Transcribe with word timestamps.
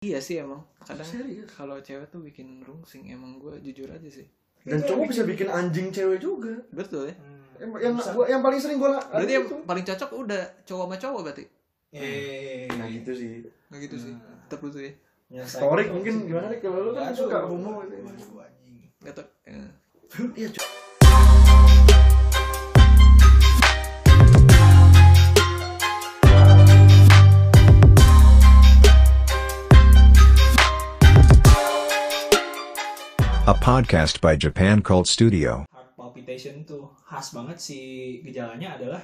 iya 0.00 0.16
sih 0.16 0.40
emang. 0.40 0.64
Kadang 0.80 1.04
kalau 1.46 1.76
cewek 1.78 2.08
tuh 2.08 2.24
bikin 2.24 2.64
rungsing 2.64 3.04
emang 3.12 3.36
gue 3.36 3.60
jujur 3.60 3.88
aja 3.92 4.08
sih. 4.08 4.24
Dan 4.64 4.80
cowok 4.80 5.12
bisa 5.12 5.22
bikin 5.28 5.48
anjing 5.48 5.92
cewek 5.92 6.20
juga. 6.20 6.56
betul 6.72 7.08
ya. 7.08 7.14
Yang 7.60 7.70
yang, 7.84 7.94
gua, 8.16 8.24
yang 8.24 8.40
paling 8.40 8.56
sering 8.56 8.80
gue 8.80 8.88
berarti 8.88 9.32
yang 9.36 9.46
paling 9.68 9.84
cocok 9.84 10.10
udah 10.16 10.42
cowok 10.64 10.84
sama 10.88 10.96
cowok 10.96 11.20
berarti? 11.28 11.44
Eh, 11.92 12.64
Nah 12.72 12.88
gitu 12.88 13.12
sih. 13.12 13.44
nggak 13.68 13.80
gitu 13.84 13.96
sih. 14.00 14.14
Tetap 14.48 14.64
itu 14.64 14.78
ya. 14.80 14.92
Nyelesain 15.30 15.60
Torik 15.62 15.86
toksik. 15.86 15.92
mungkin 15.94 16.14
gimana 16.26 16.46
nih? 16.48 16.58
Kalau 16.64 16.78
lu 16.80 16.90
kan 16.96 17.12
suka 17.12 17.38
homo. 17.44 17.84
Gitu. 17.84 18.32
Nggak 19.04 19.14
tau. 19.14 19.26
Iya, 20.34 20.48
A 33.46 33.54
podcast 33.56 34.20
by 34.20 34.36
Japan 34.36 34.82
Cult 34.82 35.06
Studio. 35.08 35.64
heart 35.72 35.92
palpitation 35.96 36.62
tuh 36.64 36.90
khas 37.06 37.32
banget 37.32 37.56
si 37.58 37.78
gejalanya 38.20 38.76
adalah 38.76 39.00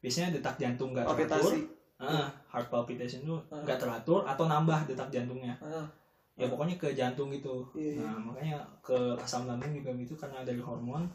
biasanya 0.00 0.34
detak 0.38 0.58
jantung 0.58 0.92
nggak 0.92 1.06
teratur. 1.06 1.52
Palpitasi. 1.54 1.58
Ah, 1.98 2.28
heart 2.50 2.68
palpitation 2.68 3.20
tuh 3.22 3.38
nggak 3.48 3.78
teratur 3.78 4.24
atau 4.24 4.44
nambah 4.46 4.86
detak 4.86 5.08
jantungnya. 5.08 5.54
Ah, 5.62 5.86
ya 6.34 6.46
pokoknya 6.46 6.76
ke 6.76 6.92
jantung 6.92 7.30
gitu. 7.30 7.66
Iya, 7.72 7.98
iya. 7.98 8.02
nah 8.04 8.18
makanya 8.20 8.56
ke 8.82 8.96
asam 9.18 9.46
lambung 9.46 9.72
juga 9.72 9.90
itu 9.94 10.14
karena 10.14 10.42
dari 10.42 10.60
hormon. 10.60 11.06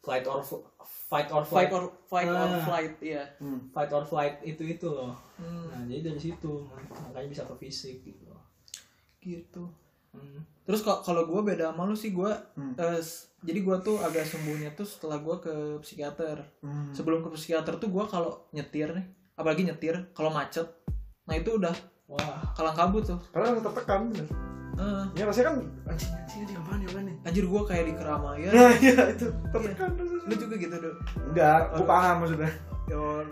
Flight 0.00 0.24
or 0.24 0.40
fight 0.80 1.28
or 1.28 1.44
flight. 1.44 1.68
Fight 1.68 1.72
or 1.76 1.84
fight 2.08 2.24
or 2.26 2.36
Ah. 2.40 2.64
flight 2.64 2.94
iya. 3.04 3.24
Fight 3.70 3.90
or 3.90 4.02
flight 4.02 4.40
itu 4.42 4.64
itu 4.64 4.88
loh. 4.88 5.12
Hmm, 5.36 5.68
nah 5.68 5.82
jadi 5.84 6.08
dari 6.08 6.20
situ 6.20 6.64
makanya 7.04 7.28
bisa 7.28 7.42
ke 7.44 7.54
fisik 7.58 8.00
gitu 8.02 8.24
loh. 8.26 8.40
gitu 9.20 9.68
Hmm. 10.10 10.42
terus 10.62 10.80
kok 10.80 11.00
kalau 11.00 11.22
gue 11.24 11.40
beda 11.44 11.70
sama 11.70 11.84
lu 11.84 11.94
sih 11.94 12.10
gue 12.10 12.30
Hmm. 12.52 12.74
jadi 13.40 13.58
gue 13.58 13.76
tuh 13.80 13.96
agak 13.98 14.22
sembuhnya 14.22 14.72
tuh 14.72 14.84
setelah 14.84 15.16
gue 15.16 15.36
ke 15.38 15.52
psikiater 15.80 16.42
Hmm. 16.60 16.90
sebelum 16.90 17.22
ke 17.22 17.30
psikiater 17.32 17.74
tuh 17.76 17.88
gue 17.88 18.04
kalau 18.04 18.46
nyetir 18.50 18.90
nih 18.90 19.06
apalagi 19.32 19.62
nyetir 19.62 20.10
kalau 20.10 20.28
macet 20.28 20.66
nah 21.22 21.32
itu 21.32 21.50
udah 21.52 21.72
wah 22.06 22.42
kalang 22.52 22.74
kabut 22.74 23.04
tuh 23.04 23.20
Karena 23.30 23.52
lu 23.52 23.60
tertekan 23.60 24.10
bener. 24.10 24.26
Ah, 24.72 25.04
Ya 25.12 25.24
rasanya 25.24 25.46
kan 25.46 25.56
anjing 25.86 26.10
anjing 26.10 26.40
anjing 26.40 26.56
apaan 26.56 26.78
nih 26.78 26.88
apaan 26.88 27.04
nih. 27.04 27.16
anjir 27.22 27.44
gue 27.44 27.62
kayak 27.64 27.84
di 27.84 27.94
keramaian 27.94 28.50
Nah 28.50 28.72
iya 28.82 29.02
itu 29.10 29.26
tertekan. 29.46 29.90
lu 30.26 30.34
juga 30.34 30.54
gitu 30.56 30.74
dong 30.76 30.96
Enggak, 31.24 31.60
gua 31.72 31.84
paham 31.86 32.14
maksudnya. 32.20 32.50
Yor, 32.86 33.24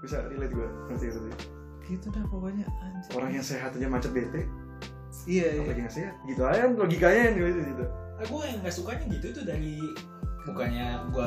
Bisa 0.00 0.20
relate 0.26 0.52
gua. 0.52 0.68
Ngerti 0.86 1.04
ngerti. 1.06 1.32
gitu 1.86 2.06
dah 2.08 2.24
pokoknya 2.26 2.64
anjir 2.78 3.10
Orang 3.12 3.30
yang 3.30 3.40
sehat 3.42 3.72
aja 3.72 3.86
macet 3.86 4.10
bete, 4.10 4.44
iya 5.24 5.46
iya 5.50 5.60
apalagi 5.62 5.80
nggak 5.84 5.94
sehat. 5.94 6.14
Gitu 6.24 6.40
aja 6.40 6.58
kan 6.64 6.70
logikanya 6.76 7.20
yang 7.28 7.36
gitu 7.36 7.60
gitu. 7.64 7.84
Eh, 8.14 8.26
gue 8.26 8.42
yang 8.46 8.58
nggak 8.62 8.74
sukanya 8.74 9.04
gitu 9.10 9.26
itu 9.30 9.40
dari 9.42 9.74
bukannya 10.44 10.86
gue 11.08 11.26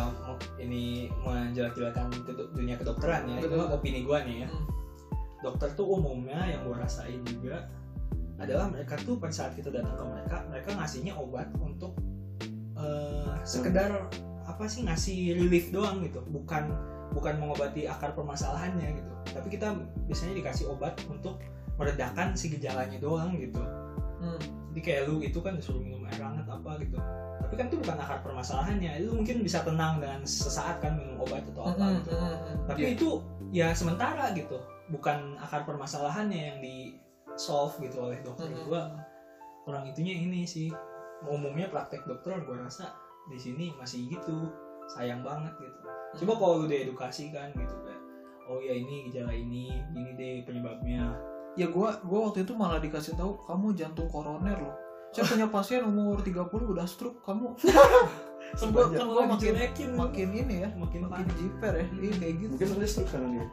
ini 0.62 0.84
menjelek-jelekan 1.26 2.06
do- 2.23 2.54
dunia 2.54 2.78
kedokteran 2.78 3.26
ya 3.26 3.42
itu 3.42 3.50
Betul. 3.50 3.73
opini 3.73 4.06
gue 4.06 4.17
nih 4.23 4.38
ya 4.45 4.48
Hmm. 4.48 4.66
dokter 5.42 5.70
tuh 5.73 5.89
umumnya 5.89 6.38
yang 6.45 6.62
gue 6.62 6.76
rasain 6.78 7.22
juga 7.26 7.66
adalah 8.38 8.70
mereka 8.70 8.94
tuh 9.02 9.17
pada 9.17 9.34
saat 9.34 9.58
kita 9.58 9.73
datang 9.73 9.98
ke 9.98 10.06
mereka 10.06 10.36
mereka 10.45 10.70
ngasihnya 10.78 11.17
obat 11.17 11.50
untuk 11.58 11.98
eh, 12.78 13.34
sekedar 13.42 14.06
apa 14.45 14.64
sih 14.70 14.86
ngasih 14.86 15.34
relief 15.36 15.73
doang 15.73 16.06
gitu 16.06 16.22
bukan 16.30 16.70
bukan 17.09 17.42
mengobati 17.42 17.89
akar 17.89 18.14
permasalahannya 18.14 19.02
gitu 19.02 19.11
tapi 19.34 19.48
kita 19.50 19.73
biasanya 20.06 20.38
dikasih 20.38 20.70
obat 20.70 20.94
untuk 21.09 21.42
meredakan 21.82 22.38
si 22.38 22.54
gejalanya 22.54 23.02
doang 23.02 23.34
gitu 23.34 23.59
Hmm. 24.18 24.40
jadi 24.73 24.80
kayak 24.82 25.02
lu 25.10 25.22
itu 25.22 25.40
kan 25.42 25.54
disuruh 25.58 25.82
minum 25.82 26.06
air 26.06 26.22
hangat 26.22 26.46
apa 26.46 26.78
gitu. 26.82 26.98
Tapi 27.38 27.54
kan 27.54 27.66
itu 27.70 27.78
bukan 27.78 27.98
akar 27.98 28.20
permasalahannya. 28.22 28.92
Lu 29.06 29.18
mungkin 29.18 29.42
bisa 29.42 29.62
tenang 29.62 30.02
dengan 30.02 30.22
sesaat 30.22 30.82
kan 30.82 30.98
minum 30.98 31.22
obat 31.22 31.45
atau 31.50 31.70
apa 31.70 31.82
Hmm, 31.82 31.95
gitu. 32.02 32.11
hmm, 32.14 32.36
hmm. 32.36 32.55
tapi 32.66 32.80
Iya. 32.82 32.89
itu 32.98 33.10
ya 33.54 33.67
sementara 33.73 34.33
gitu. 34.33 34.58
Bukan 34.89 35.38
akar 35.38 35.66
permasalahannya 35.66 36.42
yang 36.50 36.58
di 36.61 36.98
solve 37.38 37.78
gitu 37.80 38.10
oleh 38.10 38.17
dokter 38.22 38.50
Hmm. 38.50 38.66
gua. 38.66 38.82
Kurang 39.66 39.86
itunya 39.86 40.14
ini 40.14 40.45
sih. 40.45 40.70
Umumnya 41.26 41.70
praktek 41.70 42.05
dokter 42.05 42.38
gua 42.42 42.66
rasa 42.66 42.94
di 43.30 43.38
sini 43.38 43.73
masih 43.78 44.10
gitu. 44.10 44.49
Sayang 44.88 45.22
banget 45.22 45.54
gitu. 45.58 45.78
Coba 46.23 46.34
kalau 46.38 46.54
lu 46.64 46.67
diedukasi 46.67 47.30
kan 47.30 47.49
gitu 47.52 47.76
kayak 47.84 48.02
oh 48.48 48.64
ya 48.64 48.72
ini 48.72 49.11
gejala 49.11 49.36
ini 49.36 49.67
ini 49.92 50.16
deh 50.16 50.36
penyebabnya 50.42 51.11
ya 51.58 51.68
gue 51.68 51.90
gua 52.06 52.20
waktu 52.30 52.45
itu 52.45 52.54
malah 52.54 52.78
dikasih 52.78 53.18
tahu 53.18 53.42
kamu 53.44 53.73
jantung 53.73 54.08
koroner 54.08 54.56
loh. 54.56 54.76
Saya 55.10 55.26
punya 55.26 55.48
pasien 55.50 55.82
umur 55.82 56.22
30 56.22 56.45
udah 56.45 56.86
stroke 56.86 57.20
kamu. 57.26 57.52
Kan 58.48 58.72
gue 58.72 58.80
kan 58.95 59.28
makin 59.28 59.60
lu. 59.60 59.98
makin 60.00 60.28
ini 60.32 60.64
ya 60.64 60.70
makin 60.80 61.04
makin 61.04 61.28
jiper 61.36 61.73
ya. 61.73 61.86
Iya 62.00 62.14
kayak 62.16 62.34
gitu. 62.40 62.52
Mungkin 62.56 62.67
lu 62.80 62.88
stroke 62.88 63.10
karena 63.12 63.28
dia. 63.34 63.46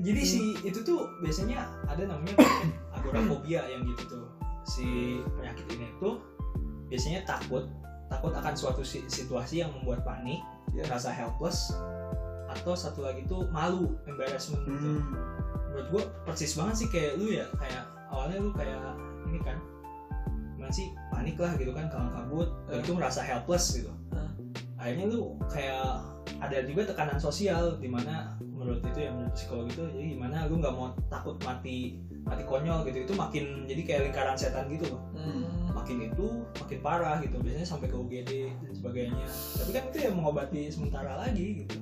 jadi 0.00 0.22
si 0.22 0.54
itu 0.62 0.78
tuh 0.80 1.10
biasanya 1.20 1.66
ada 1.84 2.06
namanya 2.06 2.38
agorafobia 2.94 3.66
yang 3.66 3.82
gitu 3.84 4.02
tuh. 4.08 4.26
Si 4.64 4.86
penyakit 5.36 5.66
ini 5.74 5.90
tuh 5.98 6.22
biasanya 6.86 7.26
takut 7.26 7.66
takut 8.06 8.30
akan 8.32 8.54
suatu 8.54 8.86
si- 8.86 9.04
situasi 9.10 9.60
yang 9.60 9.74
membuat 9.74 10.06
panik 10.06 10.38
Iya. 10.72 10.86
rasa 10.90 11.10
helpless 11.10 11.72
atau 12.56 12.72
satu 12.72 13.00
lagi 13.00 13.24
tuh 13.24 13.44
malu 13.48 13.94
embarrassment 14.04 14.64
gitu 14.64 14.88
Hmm. 14.96 15.02
menurut 15.68 15.86
gua 15.90 16.02
persis 16.24 16.52
banget 16.52 16.74
sih 16.76 16.88
kayak 16.88 17.12
lu 17.16 17.28
ya 17.30 17.46
kayak 17.54 17.84
awalnya 18.08 18.38
lu 18.38 18.50
kayak 18.50 18.80
ini 19.26 19.38
kan 19.40 19.58
gimana 20.52 20.72
sih 20.72 20.86
panik 21.08 21.36
lah 21.36 21.52
gitu 21.54 21.70
kan 21.70 21.86
kalang 21.86 22.10
kabut 22.10 22.48
Eh. 22.66 22.80
itu 22.80 22.92
merasa 22.92 23.20
helpless 23.20 23.76
gitu 23.76 23.92
Eh. 24.10 24.30
akhirnya 24.76 25.06
lu 25.08 25.36
kayak 25.46 26.00
ada 26.36 26.58
juga 26.62 26.84
tekanan 26.86 27.16
sosial 27.16 27.76
di 27.76 27.86
mana 27.86 28.34
menurut 28.42 28.80
itu 28.82 28.98
ya 28.98 29.10
menurut 29.10 29.32
psikologi 29.32 29.70
itu 29.70 29.82
jadi 29.86 30.06
gimana 30.10 30.36
lu 30.46 30.58
nggak 30.58 30.74
mau 30.74 30.90
takut 31.06 31.36
mati 31.40 32.00
mati 32.22 32.42
konyol 32.42 32.82
gitu 32.84 33.04
itu 33.04 33.14
makin 33.14 33.44
jadi 33.64 33.82
kayak 33.82 34.00
lingkaran 34.10 34.34
setan 34.34 34.66
gitu 34.66 34.90
loh 34.90 35.02
Hmm. 35.14 35.70
makin 35.72 36.02
itu 36.04 36.26
makin 36.56 36.78
parah 36.80 37.20
gitu 37.20 37.36
biasanya 37.36 37.64
sampai 37.64 37.86
ke 37.86 37.94
UGD 37.94 38.30
dan 38.58 38.72
sebagainya 38.72 39.26
tapi 39.54 39.70
kan 39.70 39.82
itu 39.86 39.98
ya 39.98 40.10
mengobati 40.10 40.60
sementara 40.66 41.14
lagi 41.16 41.62
gitu 41.62 41.76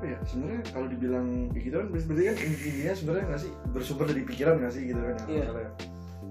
apa 0.00 0.04
ya 0.06 0.18
sebenarnya 0.24 0.60
kalau 0.72 0.86
dibilang 0.88 1.26
kayak 1.52 1.62
gitu 1.62 1.76
kan 1.76 1.86
berarti 1.92 2.22
kan 2.24 2.36
intinya 2.40 2.92
sebenarnya 2.96 3.24
nggak 3.28 3.42
sih 3.44 3.52
bersumber 3.68 4.04
dari 4.08 4.22
pikiran 4.24 4.54
nggak 4.56 4.72
sih 4.72 4.82
gitu 4.88 4.96
kan 4.98 5.12
yang 5.12 5.28
Iya. 5.28 5.42
masalahnya. 5.44 5.72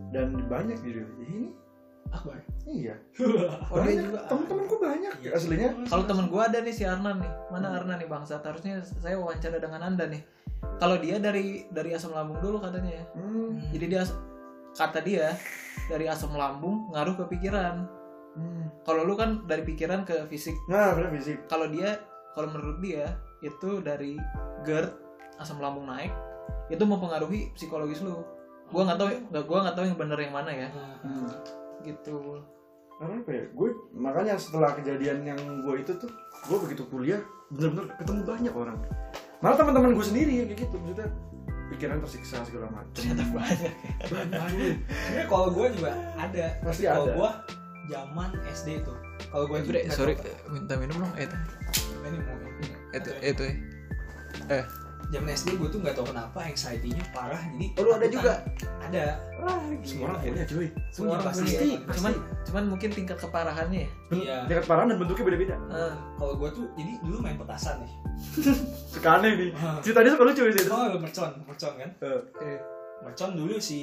dan 0.10 0.28
banyak 0.50 0.78
gitu 0.82 1.00
ini 1.22 1.54
Akbar 2.10 2.42
iya 2.66 2.96
Oh, 3.70 3.78
dia 3.78 3.94
banyak 3.94 4.02
juga 4.02 4.20
temen-temenku 4.26 4.76
banyak 4.82 5.14
Iya. 5.22 5.30
aslinya 5.32 5.70
Kalau 5.86 6.04
temen 6.04 6.26
gue 6.26 6.42
ada 6.42 6.58
nih 6.58 6.74
si 6.74 6.82
Arnan 6.82 7.22
nih, 7.22 7.32
mana 7.48 7.68
Arnan 7.78 8.02
nih 8.02 8.10
bangsa? 8.10 8.42
Harusnya 8.42 8.82
saya 8.82 9.14
wawancara 9.16 9.62
dengan 9.62 9.86
anda 9.86 10.10
nih. 10.10 10.26
Kalau 10.82 10.98
dia 10.98 11.22
dari 11.22 11.70
dari 11.70 11.94
asam 11.94 12.10
lambung 12.10 12.42
dulu 12.42 12.58
katanya 12.58 12.90
ya. 12.90 13.06
hmm. 13.14 13.70
Jadi 13.70 13.86
dia 13.86 14.02
kata 14.74 15.00
dia 15.06 15.38
dari 15.86 16.10
asam 16.10 16.34
lambung 16.34 16.90
ngaruh 16.90 17.14
ke 17.14 17.26
pikiran. 17.30 17.86
Hmm. 18.34 18.66
Kalau 18.82 19.06
lu 19.06 19.14
kan 19.14 19.46
dari 19.46 19.62
pikiran 19.62 20.02
ke 20.02 20.26
fisik. 20.26 20.58
nah 20.66 20.98
benar 20.98 21.14
fisik 21.14 21.46
Kalau 21.46 21.70
dia, 21.70 22.02
kalau 22.34 22.50
menurut 22.50 22.82
dia 22.82 23.14
itu 23.40 23.80
dari 23.80 24.20
GERD 24.68 24.92
asam 25.40 25.64
lambung 25.64 25.88
naik 25.88 26.12
itu 26.70 26.82
mempengaruhi 26.84 27.54
psikologis 27.56 28.04
lu. 28.04 28.22
Gua 28.70 28.86
nggak 28.86 29.00
tahu, 29.02 29.10
nggak 29.34 29.44
gua 29.50 29.58
nggak 29.66 29.76
tahu 29.80 29.86
yang 29.90 29.98
bener 29.98 30.20
yang 30.22 30.34
mana 30.34 30.52
ya. 30.54 30.70
hmm. 31.02 31.30
Gitu. 31.80 32.44
karena 33.00 33.24
apa 33.24 33.32
ya 33.32 33.44
gue 33.56 33.70
makanya 33.96 34.36
setelah 34.36 34.76
kejadian 34.76 35.24
yang 35.24 35.40
gue 35.64 35.76
itu 35.80 35.96
tuh 35.96 36.12
gue 36.52 36.58
begitu 36.68 36.84
kuliah 36.92 37.24
bener-bener 37.48 37.96
ketemu 37.96 38.22
banyak 38.28 38.52
orang 38.52 38.76
malah 39.40 39.56
teman-teman 39.56 39.96
gue 39.96 40.04
sendiri 40.04 40.44
yang 40.44 40.48
kayak 40.52 40.68
gitu 40.68 40.76
maksudnya 40.84 41.08
pikiran 41.72 42.04
tersiksa 42.04 42.44
segala 42.44 42.68
macam 42.76 42.92
Ternyata 42.92 43.24
banyak. 43.32 43.74
banyak 44.12 44.40
sebenarnya 44.84 45.26
kalau 45.32 45.48
gue 45.56 45.68
juga 45.80 45.92
ada 46.20 46.46
pasti 46.60 46.84
kalau 46.92 47.08
ada 47.08 47.16
gue 47.16 47.30
zaman 47.88 48.30
SD 48.52 48.70
tuh 48.84 48.98
kalau 49.32 49.46
gue 49.46 49.58
Bre, 49.64 49.82
sorry, 49.94 50.18
minta 50.50 50.74
minum 50.76 51.06
dong. 51.06 51.14
Eh, 51.16 51.30
ini 51.30 52.18
mau 52.18 52.36
itu, 52.92 53.10
itu. 53.22 53.44
Eh, 54.48 54.64
zaman 55.10 55.30
SD 55.32 55.58
gue 55.58 55.68
tuh 55.68 55.80
nggak 55.80 55.94
tahu 55.94 56.06
kenapa 56.08 56.40
anxiety-nya 56.44 57.02
parah 57.10 57.42
jadi 57.50 57.66
Oh, 57.76 57.84
lu 57.84 57.92
ada 57.92 58.08
juga? 58.08 58.34
ada 58.80 59.04
semua 59.82 60.06
orang 60.08 60.22
punya 60.24 60.46
cuy 60.46 60.68
semua 60.90 61.12
orang 61.16 61.26
pasti, 61.26 61.42
pasti. 61.44 61.70
pasti. 61.80 61.98
Cuman, 61.98 62.14
cuman 62.44 62.64
mungkin 62.68 62.90
tingkat 62.92 63.18
keparahannya 63.18 63.80
ya. 63.80 63.90
Iya. 64.12 64.38
tingkat 64.46 64.66
parah 64.66 64.86
dan 64.86 64.98
bentuknya 64.98 65.26
beda-beda 65.26 65.56
Ah. 65.68 65.94
kalau 66.14 66.34
gue 66.36 66.50
tuh 66.52 66.66
jadi 66.76 66.94
dulu 67.00 67.18
main 67.20 67.34
petasan 67.36 67.76
nih 67.80 67.92
sekali 68.94 69.30
nih 69.36 69.50
Ah. 69.56 69.78
ceritanya 69.80 70.10
suka 70.14 70.24
lucu 70.26 70.44
sih 70.48 70.62
itu 70.62 70.70
oh 70.70 70.86
mercon 70.96 71.32
mercon 71.42 71.74
kan 71.76 71.90
Eh, 72.00 72.58
mercon 73.00 73.32
dulu 73.34 73.56
si 73.58 73.80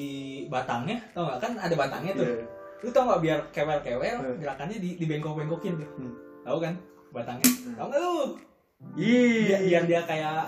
batangnya 0.46 0.98
tau 1.10 1.26
gak 1.26 1.38
kan 1.40 1.52
ada 1.56 1.74
batangnya 1.74 2.12
tuh 2.12 2.26
iya. 2.28 2.44
lu 2.78 2.88
tau 2.88 3.02
gak 3.08 3.20
biar 3.20 3.38
kewel-kewel 3.50 4.16
Eh. 4.20 4.36
gerakannya 4.38 4.76
di 4.78 4.90
dibengkok-bengkokin 4.96 5.74
tuh 5.76 5.88
Hmm. 5.96 6.14
tahu 6.42 6.58
kan 6.60 6.74
batangnya 7.10 7.46
Hmm. 7.64 7.74
tau 7.74 7.86
gak 7.88 7.98
lu 7.98 8.14
Ih, 8.96 9.48
biar, 9.66 9.84
dia 9.84 10.00
kayak 10.02 10.40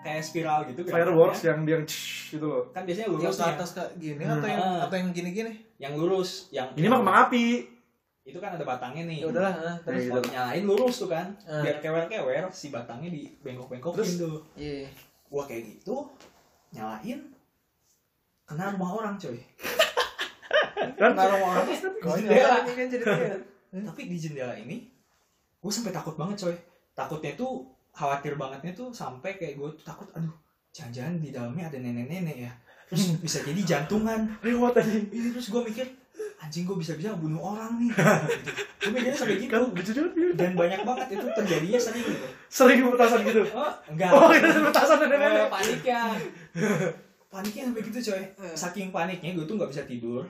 kayak 0.00 0.22
spiral 0.22 0.64
gitu 0.64 0.80
fireworks 0.84 1.44
gerakannya. 1.44 1.50
yang 1.68 1.84
dia 1.84 1.92
gitu 2.28 2.42
loh. 2.42 2.62
Kan 2.70 2.82
biasanya 2.82 3.06
yang 3.06 3.14
lurus 3.14 3.36
ke 3.36 3.42
nih, 3.42 3.54
atas 3.54 3.70
kayak 3.74 3.90
gini 3.96 4.22
Hmm. 4.22 4.34
atau 4.34 4.48
yang 4.48 4.62
Ah. 4.62 4.78
atau 4.86 4.96
yang 4.96 5.08
gini-gini? 5.10 5.52
Yang 5.76 5.92
lurus 5.96 6.30
yang 6.50 6.66
ini 6.72 6.86
mah 6.86 6.98
kembang 6.98 7.18
api. 7.26 7.44
Itu 8.22 8.38
kan 8.38 8.50
ada 8.54 8.64
batangnya 8.64 9.04
nih. 9.06 9.18
Ya 9.20 9.26
udahlah 9.28 9.52
nah, 9.52 9.74
Ya, 9.76 9.82
terus 9.82 10.02
gitu. 10.02 10.12
kalau 10.12 10.28
nyalain 10.30 10.64
lurus 10.64 10.94
tuh 10.98 11.08
kan. 11.08 11.26
Ah. 11.44 11.60
biar 11.60 11.76
kewer-kewer 11.78 12.44
si 12.50 12.66
batangnya 12.68 13.10
di 13.10 13.22
bengkok-bengkokin 13.40 13.98
Terus? 14.00 14.18
tuh. 14.18 14.38
Iya. 14.54 14.86
Gua 15.26 15.42
kayak 15.44 15.62
gitu 15.68 15.96
nyalain 16.70 17.20
kena 18.44 18.64
rumah 18.72 18.90
orang 18.96 19.14
coy. 19.16 19.36
Kan? 20.96 21.12
Kena 21.12 21.24
rumah 21.28 21.48
orang. 21.54 21.66
Jendela. 22.16 22.56
ini 22.64 22.72
kan 23.70 23.82
tapi 23.86 24.02
di 24.04 24.16
jendela 24.16 24.54
ini 24.56 24.90
gue 25.56 25.70
sampai 25.70 25.92
takut 25.92 26.16
banget 26.16 26.40
coy 26.40 26.56
takutnya 27.00 27.32
tuh 27.32 27.64
khawatir 27.96 28.36
bangetnya 28.36 28.72
tuh 28.76 28.92
sampai 28.92 29.40
kayak 29.40 29.56
gue 29.56 29.68
tuh 29.80 29.84
takut 29.88 30.08
aduh 30.12 30.32
jangan-jangan 30.70 31.18
di 31.18 31.28
dalamnya 31.34 31.64
ada 31.66 31.78
nenek-nenek 31.80 32.36
ya. 32.46 32.52
Terus 32.92 33.14
bisa 33.24 33.38
jadi 33.42 33.60
jantungan. 33.64 34.38
Lewat 34.44 34.78
tadi 34.78 35.08
ini 35.10 35.28
terus 35.32 35.48
gue 35.48 35.62
mikir 35.64 35.86
anjing 36.40 36.64
gue 36.64 36.76
bisa-bisa 36.76 37.16
bunuh 37.16 37.40
orang 37.40 37.80
nih. 37.80 37.92
Gue 38.80 38.96
mikirnya 38.96 39.12
sampai 39.12 39.36
gitu. 39.36 39.52
Kan 39.52 39.68
dia. 39.76 40.32
dan 40.32 40.56
banyak 40.56 40.80
banget 40.88 41.20
itu 41.20 41.26
terjadinya 41.36 41.76
sering 41.76 42.00
gitu. 42.00 42.26
Sering 42.48 42.80
petasan 42.88 43.20
gitu? 43.28 43.44
Oh 43.52 43.72
enggak. 43.92 44.08
Oh 44.08 44.32
kita 44.32 44.48
sering 44.48 44.66
petasan 44.72 44.96
Eh, 44.96 45.04
nenek-nenek. 45.04 45.46
Paniknya 45.52 46.00
paniknya 47.32 47.62
sampai 47.68 47.82
gitu 47.84 47.98
coy. 48.08 48.22
Eh. 48.24 48.54
saking 48.56 48.88
paniknya 48.88 49.36
gue 49.36 49.44
tuh 49.44 49.60
nggak 49.60 49.68
bisa 49.68 49.84
tidur. 49.84 50.24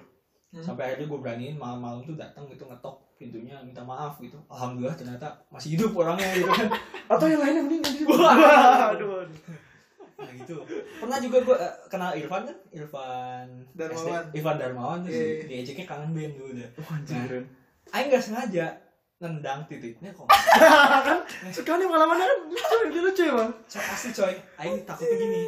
Hmm. 0.50 0.67
sampai 0.67 0.82
akhirnya 0.82 1.06
gue 1.06 1.20
beraniin 1.22 1.55
malam-malam 1.55 2.02
tuh 2.02 2.19
datang 2.19 2.43
gitu 2.50 2.67
ngetok 2.67 2.99
pintunya 3.20 3.61
minta 3.61 3.84
maaf 3.84 4.17
gitu. 4.25 4.40
Alhamdulillah 4.49 4.96
ternyata 4.96 5.28
masih 5.52 5.76
hidup 5.76 5.93
orangnya 5.93 6.32
gitu 6.32 6.49
kan. 6.49 6.72
Atau 7.12 7.28
yang 7.28 7.44
lainnya 7.44 7.61
meninggal 7.69 7.93
gitu 7.93 8.17
aduh 8.17 9.28
nah 10.20 10.32
gitu. 10.37 10.56
Pernah 11.00 11.17
juga 11.20 11.38
gue 11.44 11.56
eh, 11.56 11.75
kenal 11.88 12.12
Irfan 12.17 12.44
kan? 12.44 12.56
Irfan 12.72 13.49
Darmawan. 13.72 14.25
SD 14.28 14.37
Irfan 14.37 14.56
Darmawan 14.61 14.99
tuh 15.05 15.11
Iya, 15.12 15.25
iya. 15.25 15.44
diajaknya 15.49 15.84
kangen 15.88 16.11
band 16.12 16.32
dulu 16.37 16.49
udah 16.56 16.69
oh, 16.76 16.93
anjing 16.93 17.20
keren 17.25 17.44
Aing 17.90 18.06
nggak 18.12 18.25
sengaja 18.25 18.67
nendang 19.20 19.61
titiknya 19.69 20.12
kok. 20.17 20.28
Sekali 21.56 21.84
pengalamannya 21.84 22.25
kan? 22.25 22.38
Lucu 22.49 22.76
dia 22.88 23.00
lucu 23.05 23.22
ya 23.28 23.32
bang 23.37 23.50
coy 23.52 23.84
asli 23.84 24.11
coy. 24.17 24.34
Aing 24.61 24.76
takutnya 24.88 25.17
gini 25.17 25.43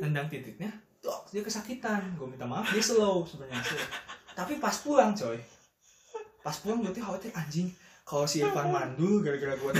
nendang 0.00 0.26
titiknya 0.28 0.72
tuh 1.00 1.24
dia 1.32 1.40
kesakitan. 1.44 2.04
Gue 2.16 2.28
minta 2.28 2.44
maaf 2.44 2.68
dia 2.68 2.84
slow 2.84 3.24
sebenarnya 3.28 3.60
slow. 3.60 3.80
Tapi 4.34 4.56
pas 4.60 4.76
pulang 4.80 5.12
coy 5.16 5.36
pas 6.44 6.52
pulang 6.60 6.84
gue 6.84 6.92
tuh 6.92 7.00
khawatir 7.00 7.32
anjing 7.32 7.72
kalau 8.04 8.28
si 8.28 8.44
Irfan 8.44 8.68
mandul 8.68 9.24
gara-gara 9.24 9.56
gue 9.56 9.70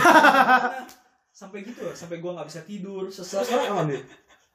sampai 1.44 1.66
gitu 1.66 1.82
loh, 1.84 1.92
sampai 1.92 2.22
gue 2.22 2.30
nggak 2.30 2.46
bisa 2.46 2.62
tidur. 2.62 3.10
Sesek 3.10 3.42
sekarang 3.42 3.74
aman 3.74 3.86
dia 3.90 4.00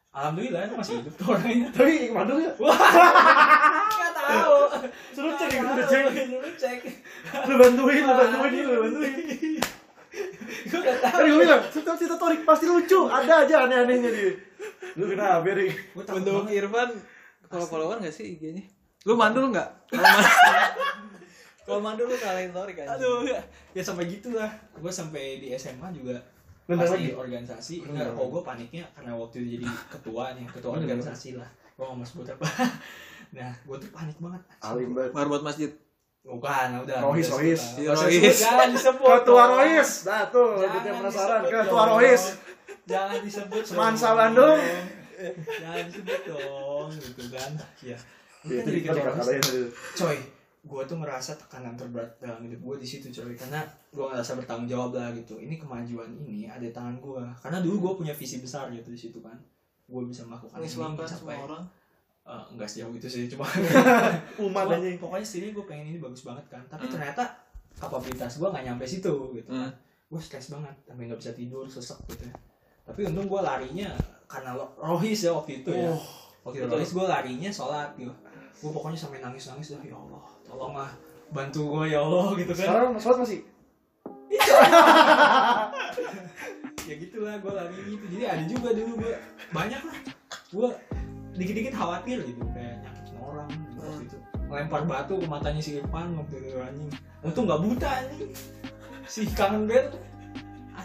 alhamdulillah 0.10 0.66
itu 0.66 0.76
masih 0.80 0.94
hidup 1.04 1.14
tuh 1.20 1.26
orangnya. 1.38 1.68
Tapi 1.70 2.10
mandul 2.10 2.38
ya 2.42 2.52
wah. 2.58 2.74
Nggak 2.74 4.14
tahu. 4.18 4.58
Suruh 5.16 5.34
cek 5.38 5.50
Nggak 5.60 5.86
cek. 5.86 6.04
Lu 6.34 6.50
cek. 6.58 6.80
Lu 7.46 7.54
bantuin 7.62 8.02
lu 8.02 8.14
bantuin 8.18 8.52
lu 8.66 8.78
bantuin. 8.90 9.14
Gue 10.66 10.80
nggak 10.82 10.98
tahu. 11.04 11.14
Kan 11.14 11.30
gue 11.30 11.40
bilang 11.46 11.62
setiap 11.70 11.96
cerita 12.00 12.16
Torik 12.18 12.42
pasti 12.42 12.66
lucu. 12.66 13.06
Ada 13.06 13.46
aja 13.46 13.56
aneh-anehnya 13.70 14.10
dia. 14.10 14.32
Lu 14.98 15.06
kenapa 15.06 15.46
Rik 15.46 15.94
untuk 15.94 16.50
Irfan 16.50 16.90
kalau 17.50 17.66
follower 17.66 17.98
nggak 17.98 18.14
sih 18.14 18.38
IG-nya 18.38 18.62
lu 19.08 19.16
mandul 19.18 19.50
nggak 19.50 19.90
mandul 21.78 22.06
lu 22.06 22.16
kalahin 22.16 22.50
Tori 22.50 22.74
kan 22.74 22.86
aduh 22.90 23.22
ya 23.70 23.82
sampai 23.84 24.06
gitu 24.08 24.34
lah 24.34 24.50
gue 24.74 24.90
sampai 24.92 25.38
di 25.38 25.54
SMA 25.54 25.94
juga 25.94 26.18
Nendang 26.66 26.86
pas 26.86 26.94
lagi? 26.94 27.06
di 27.06 27.14
organisasi 27.14 27.76
enggak 27.84 28.14
kok 28.14 28.26
gue 28.28 28.42
paniknya 28.42 28.84
karena 28.94 29.12
waktu 29.14 29.36
itu 29.38 29.48
jadi 29.56 29.66
ketua 29.90 30.24
nih 30.34 30.46
ketua 30.48 30.72
organisasi 30.76 31.30
lah 31.36 31.50
gue 31.76 31.84
nggak 31.84 31.96
mau 31.96 32.06
sebut 32.06 32.26
apa 32.28 32.46
nah 33.38 33.52
gue 33.54 33.78
tuh 33.78 33.90
panik 33.90 34.18
banget 34.18 34.42
alim 34.60 34.90
banget 34.92 35.12
marbot 35.14 35.42
masjid 35.44 35.70
bukan 36.20 36.70
udah 36.84 36.98
Rohis, 37.02 37.26
udah 37.26 37.38
Rohis. 37.38 37.62
Rohis. 37.80 38.38
jangan 38.40 38.68
disebut 38.70 39.08
ketua. 39.18 39.44
Rois 39.50 39.90
nah 40.04 40.24
tuh 40.28 40.50
Jangan 40.60 40.80
dia 40.80 40.94
penasaran 40.94 41.42
ketua. 41.44 41.84
Rois 41.90 42.24
jangan 42.86 43.18
disebut 43.20 43.64
Semansa 43.64 44.08
dong. 44.08 44.18
Bandung. 44.20 44.60
jangan 45.58 45.84
disebut 45.86 46.20
dong 46.26 46.88
gitu 46.92 47.24
kan 47.30 47.52
ya 47.82 47.98
Iya, 48.40 48.56
Kan 48.56 48.64
jadi 48.64 48.80
ketua 48.84 49.04
Rohis. 49.10 49.26
tadi. 49.42 49.62
coy 49.96 50.18
gue 50.60 50.82
tuh 50.84 50.96
ngerasa 50.96 51.38
tekanan 51.38 51.74
terberat 51.74 52.20
dalam 52.20 52.44
hidup 52.44 52.60
gue 52.60 52.76
di 52.80 52.88
situ 52.88 53.08
coy. 53.10 53.34
Karena 53.34 53.64
gue 53.90 54.04
ngerasa 54.04 54.36
bertanggung 54.36 54.68
jawab 54.68 54.92
lah 54.94 55.10
gitu. 55.12 55.36
Ini 55.36 55.56
kemajuan 55.56 56.10
ini 56.20 56.46
ada 56.46 56.62
di 56.62 56.70
tangan 56.70 56.98
gue 56.98 57.24
karena 57.40 57.60
dulu 57.60 57.76
gue 57.82 57.94
punya 58.00 58.14
visi 58.14 58.38
besar 58.38 58.68
gitu 58.70 58.88
di 58.88 59.00
situ 59.00 59.20
kan. 59.20 59.40
Gue 59.86 60.04
bisa 60.06 60.24
melakukan 60.24 60.54
ini 60.54 60.64
mengislamkan 60.64 61.06
sampai 61.06 61.36
semua 61.36 61.46
orang. 61.48 61.64
Eh, 62.22 62.44
enggak 62.54 62.68
sejauh 62.68 62.94
itu 62.94 63.08
sih 63.08 63.26
cuma 63.26 63.48
umat 64.46 64.64
Gua- 64.64 64.78
aja. 64.78 64.90
pokoknya 64.98 65.26
sini 65.26 65.50
gue 65.50 65.64
pengen 65.64 65.86
ini 65.88 65.98
bagus 65.98 66.22
banget 66.22 66.46
kan. 66.48 66.62
Tapi 66.68 66.86
Hmm. 66.86 66.94
ternyata 66.94 67.24
kapabilitas 67.74 68.36
gue 68.36 68.46
nggak 68.46 68.66
nyampe 68.66 68.86
situ 68.86 69.14
gitu 69.34 69.50
kan. 69.50 69.66
Hmm. 69.66 69.74
gue 70.06 70.18
stres 70.18 70.50
banget 70.50 70.74
sampai 70.84 71.06
nggak 71.06 71.18
bisa 71.18 71.32
tidur 71.32 71.66
sesek 71.66 71.94
gitu 72.08 72.26
ya. 72.26 72.34
tapi 72.82 73.06
untung 73.06 73.30
gue 73.30 73.38
larinya 73.40 73.94
karena 74.26 74.54
lo- 74.54 74.74
rohis 74.76 75.22
ya 75.22 75.30
waktu 75.32 75.62
itu 75.62 75.70
ya. 75.70 75.86
Oh, 75.88 76.02
waktu 76.44 76.60
itu 76.60 76.68
rohis 76.68 76.92
gue 76.92 77.06
larinya 77.08 77.50
sholat 77.50 77.94
gitu. 77.94 78.10
Gue 78.60 78.72
pokoknya 78.72 78.98
sampai 78.98 79.22
nangis 79.22 79.46
nangis 79.48 79.70
dah 79.72 79.82
ya 79.82 79.94
Allah 79.94 80.22
tolonglah 80.50 80.90
bantu 81.30 81.78
gue 81.78 81.94
ya 81.94 82.02
Allah 82.02 82.34
gitu 82.34 82.52
kan. 82.58 82.66
Sekarang 82.66 82.98
sholat 82.98 83.20
masih? 83.22 83.40
Ya 86.90 86.98
gitulah 86.98 87.38
gue 87.38 87.54
lari 87.54 87.78
gitu. 87.86 88.06
Jadi 88.18 88.26
ada 88.26 88.44
juga 88.50 88.74
dulu 88.74 89.06
gue 89.06 89.14
banyak 89.54 89.78
lah. 89.78 89.98
Gue 90.50 90.74
dikit-dikit 91.38 91.78
khawatir 91.78 92.18
gitu 92.26 92.42
kayak 92.50 92.82
nyakitin 92.82 93.18
orang 93.22 93.50
gitu. 94.02 94.18
Ngelempar 94.50 94.90
batu 94.90 95.22
ke 95.22 95.30
matanya 95.30 95.62
si 95.62 95.78
Irfan 95.78 96.18
waktu 96.18 96.42
itu 96.42 96.58
anjing. 96.58 96.90
Untung 97.22 97.46
nggak 97.46 97.62
buta 97.62 97.90
anjing. 97.94 98.34
Si 99.06 99.30
kangen 99.38 99.70
band 99.70 100.02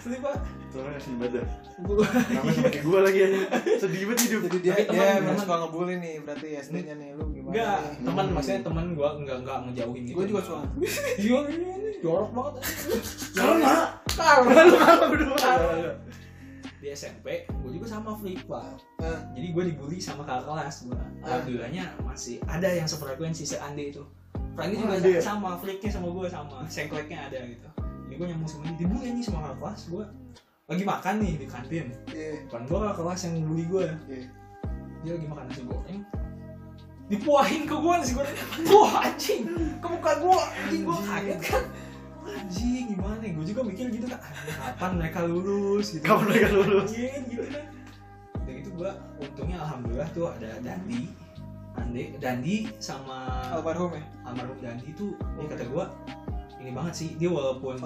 asli 0.04 0.20
pak 0.20 0.36
tuh 0.68 0.78
orang 0.84 1.00
ibadah 1.00 1.44
Gua- 1.80 2.04
namanya 2.04 2.52
sama 2.52 2.68
kayak 2.68 2.84
gue 2.84 3.00
lagi 3.00 3.20
aja 3.24 3.38
sedih 3.80 4.02
banget 4.04 4.20
hidup 4.20 4.40
jadi 4.44 4.58
dia 4.60 4.72
Tapi 4.74 4.82
teman- 4.84 4.92
dia 4.92 5.04
teman- 5.08 5.22
memang 5.24 5.38
suka 5.40 5.54
ngebully 5.56 5.94
nih 5.96 6.14
berarti 6.20 6.48
SD-nya 6.60 6.94
nih 6.94 7.08
lu 7.16 7.24
gimana 7.32 7.52
Enggak, 7.56 7.78
teman 8.04 8.24
maksudnya 8.30 8.60
teman 8.60 8.84
gue 8.92 9.08
enggak 9.16 9.36
enggak 9.40 9.58
ngejauhin 9.64 10.02
gitu. 10.04 10.14
gue 10.14 10.24
juga 10.28 10.40
suka 10.44 10.60
Iya, 11.24 11.38
iya, 11.48 11.72
iya, 11.80 11.92
jorok 11.98 12.30
banget. 12.30 12.52
karena 13.32 13.72
Karena 14.04 14.60
lu 14.62 14.76
karena 14.76 15.06
berdua 15.08 15.36
di 16.76 16.92
SMP, 16.92 17.26
gue 17.48 17.70
juga 17.72 17.88
sama 17.88 18.12
Flip 18.12 18.44
pak. 18.44 18.76
Eh. 19.00 19.20
Jadi 19.32 19.46
gue 19.50 19.62
dibully 19.72 19.96
sama 19.96 20.20
kakak 20.22 20.44
kelas 20.44 20.84
gue. 20.84 21.00
Alhamdulillahnya 21.24 21.96
masih 21.98 22.36
ada 22.44 22.68
yang 22.68 22.84
sefrekuensi 22.84 23.48
seande 23.48 23.88
itu. 23.88 24.04
Franky 24.52 24.76
juga 24.76 25.00
Ande 25.00 25.16
ya? 25.16 25.22
sama, 25.24 25.56
Flipnya 25.56 25.88
sama 25.88 26.12
gue 26.12 26.28
sama, 26.28 26.60
sengkleknya 26.68 27.24
ada 27.24 27.40
gitu. 27.40 27.64
Jadi 28.04 28.14
gue 28.20 28.26
nyambung 28.30 28.50
sama 28.50 28.62
dia, 28.68 28.76
dibully 28.84 29.08
nih 29.16 29.24
sama 29.24 29.38
kakak 29.42 29.56
kelas 29.60 29.80
gue. 29.88 30.04
Lagi 30.64 30.84
makan 30.84 31.14
nih 31.20 31.32
di 31.40 31.46
kantin. 31.48 31.86
iya 32.12 32.30
Bukan 32.48 32.62
gue 32.68 32.78
kakak 32.78 32.96
kelas 33.00 33.20
yang 33.24 33.34
bully 33.44 33.64
gue. 33.66 33.86
iya 34.08 34.24
Dia 35.04 35.10
lagi 35.20 35.26
makan 35.28 35.44
nasi 35.48 35.62
goreng. 35.64 36.00
Dipuahin 37.04 37.62
ke 37.68 37.74
gue 37.76 37.92
nasi 38.00 38.12
goreng. 38.16 38.34
Wah 38.72 38.92
anjing, 39.04 39.42
ke 39.80 39.86
muka 39.88 40.12
gue. 40.20 40.40
Anjing 40.64 40.82
gue 40.84 40.96
kaget 41.04 41.40
kan. 41.40 41.64
Anjing 42.24 42.84
gimana? 42.96 43.20
Gue 43.20 43.44
juga 43.44 43.60
mikir 43.68 43.86
gitu 43.92 44.06
kan. 44.08 44.20
"Anjing, 44.24 44.56
Kapan 44.56 44.90
mereka 44.96 45.18
lulus 45.28 45.86
gitu. 45.92 46.04
Kapan 46.08 46.24
mereka 46.32 46.48
lulus? 46.56 46.88
Anjing, 46.88 47.22
gitu 47.28 47.44
kan. 47.52 47.64
Udah 48.44 48.52
gitu 48.56 48.70
gue 48.76 48.90
untungnya 49.20 49.58
alhamdulillah 49.60 50.08
tuh 50.16 50.28
ada 50.32 50.50
Dandi. 50.60 51.02
Ande, 51.74 52.14
Dandi 52.22 52.70
sama 52.78 53.50
almarhum 53.50 53.98
ya 53.98 54.04
almarhum 54.22 54.54
Dandi 54.62 54.94
tuh 54.94 55.10
dia 55.34 55.46
kata 55.50 55.66
gue 55.66 55.84
ini 56.64 56.72
banget 56.72 56.94
sih. 56.96 57.08
Dia 57.20 57.28
walaupun 57.28 57.76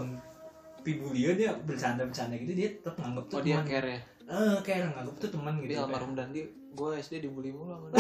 pibulia 0.89 1.37
dia 1.37 1.51
bercanda-bercanda 1.53 2.35
gitu 2.41 2.53
dia 2.57 2.69
tetap 2.81 2.97
nganggap 2.97 3.25
tuh 3.29 3.37
oh 3.37 3.43
dia 3.45 3.61
teman. 3.61 3.69
care 3.69 3.89
ya? 3.89 4.01
Eh 4.29 4.57
kayak 4.65 4.97
nganggap 4.97 5.17
tuh 5.21 5.31
teman 5.33 5.55
gitu 5.61 5.73
almarhum 5.77 6.13
Dandi 6.17 6.43
gue 6.49 6.91
SD 7.03 7.29
dibully 7.29 7.51
mulu 7.53 7.75
sama 7.75 7.87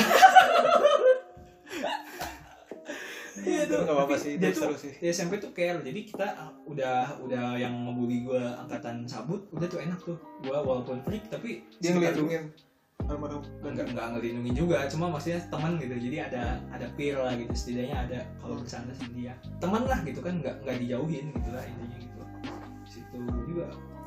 Iya 3.38 3.70
itu 3.70 3.74
nggak 3.86 3.94
apa-apa 3.94 4.18
sih 4.18 4.34
dia 4.34 4.50
tuh 4.50 4.66
seru 4.66 4.74
sih. 4.74 4.90
di 4.98 5.14
SMP 5.14 5.38
tuh 5.38 5.54
care. 5.54 5.78
Jadi 5.78 6.10
kita 6.10 6.26
uh, 6.26 6.50
udah 6.66 7.22
udah 7.22 7.54
yang 7.54 7.70
ngebully 7.86 8.26
gue 8.26 8.42
angkatan 8.42 9.06
sabut 9.06 9.46
udah 9.54 9.68
tuh 9.70 9.78
enak 9.78 9.94
tuh. 10.02 10.18
Gue 10.42 10.58
walaupun 10.58 10.98
freak 11.06 11.30
tapi 11.30 11.62
dia 11.78 11.94
ngelindungin 11.94 12.50
almarhum. 13.08 13.42
Enggak 13.64 13.90
enggak 13.90 14.06
ngelindungin 14.14 14.54
juga 14.54 14.86
cuma 14.92 15.10
maksudnya 15.12 15.40
teman 15.48 15.80
gitu. 15.80 15.94
Jadi 15.96 16.16
ada 16.20 16.42
ada 16.70 16.86
peer 16.94 17.16
lah 17.16 17.34
gitu. 17.34 17.52
Setidaknya 17.56 17.96
ada 17.96 18.18
kalau 18.38 18.60
bercanda 18.60 18.92
sama 18.94 19.12
dia. 19.16 19.34
Teman 19.58 19.82
lah 19.88 19.98
gitu 20.04 20.20
kan 20.20 20.34
nggak 20.44 20.56
nggak 20.62 20.76
dijauhin 20.84 21.26
gitu 21.32 21.50
lah 21.50 21.64
intinya 21.64 21.98
gitu. 21.98 22.20
Situ 22.86 23.18
juga. 23.48 23.66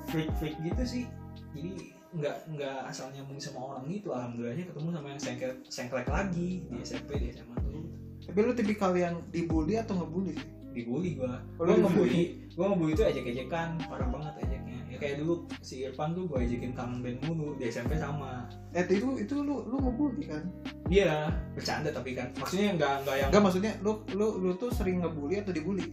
Freak 0.09 0.29
freak 0.37 0.55
gitu 0.61 0.83
sih. 0.85 1.03
Jadi 1.51 1.97
nggak 2.11 2.37
nggak 2.55 2.79
asal 2.87 3.09
nyambung 3.11 3.41
sama 3.41 3.59
orang 3.75 3.83
gitu. 3.89 4.13
Alhamdulillahnya 4.13 4.65
ketemu 4.69 4.89
sama 4.93 5.07
yang 5.09 5.21
sengklek 5.21 5.55
sengklek 5.67 6.07
lagi 6.07 6.63
di 6.69 6.75
SMP 6.85 7.17
di 7.17 7.27
SMA 7.33 7.57
tuh. 7.59 7.85
Tapi 8.29 8.37
lu 8.45 8.53
tipikal 8.53 8.93
yang 8.93 9.19
dibully 9.33 9.81
atau 9.81 9.97
ngebully 9.97 10.37
sih 10.37 10.60
dibully 10.71 11.11
gue 11.13 11.27
Oh, 11.55 11.63
gue 11.63 11.65
lu 11.69 11.81
ngebully 11.81 12.23
gue 12.47 12.65
ngebully 12.65 12.91
itu 12.91 13.03
ejek-ejekan 13.03 13.69
parah 13.83 14.07
banget 14.07 14.33
ejeknya 14.41 14.79
ya 14.85 14.97
kayak 14.97 15.15
dulu 15.19 15.33
si 15.59 15.83
Irfan 15.83 16.11
tuh 16.11 16.25
gue 16.25 16.39
ejekin 16.41 16.71
kangen 16.71 16.99
band 16.99 17.19
mulu 17.21 17.55
di 17.55 17.67
SMP 17.67 17.95
sama 17.95 18.47
eh 18.71 18.83
itu 18.83 19.07
itu 19.17 19.35
lu 19.37 19.63
lu 19.63 19.77
ngebully 19.77 20.23
kan 20.25 20.43
dia 20.85 21.27
bercanda 21.51 21.89
tapi 21.89 22.11
kan 22.11 22.27
maksudnya 22.33 22.75
nggak 22.75 22.93
nggak 23.01 23.15
yang 23.17 23.29
enggak 23.29 23.43
maksudnya 23.43 23.71
lu 23.79 23.91
lu 24.09 24.27
lu 24.37 24.51
tuh 24.55 24.67
sering 24.69 24.99
ngebully 24.99 25.37
atau 25.37 25.51
dibully 25.51 25.85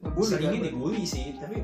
ngebully 0.00 0.26
seringnya 0.26 0.50
kan? 0.54 0.66
dibully 0.68 1.02
sih 1.02 1.36
tapi 1.36 1.60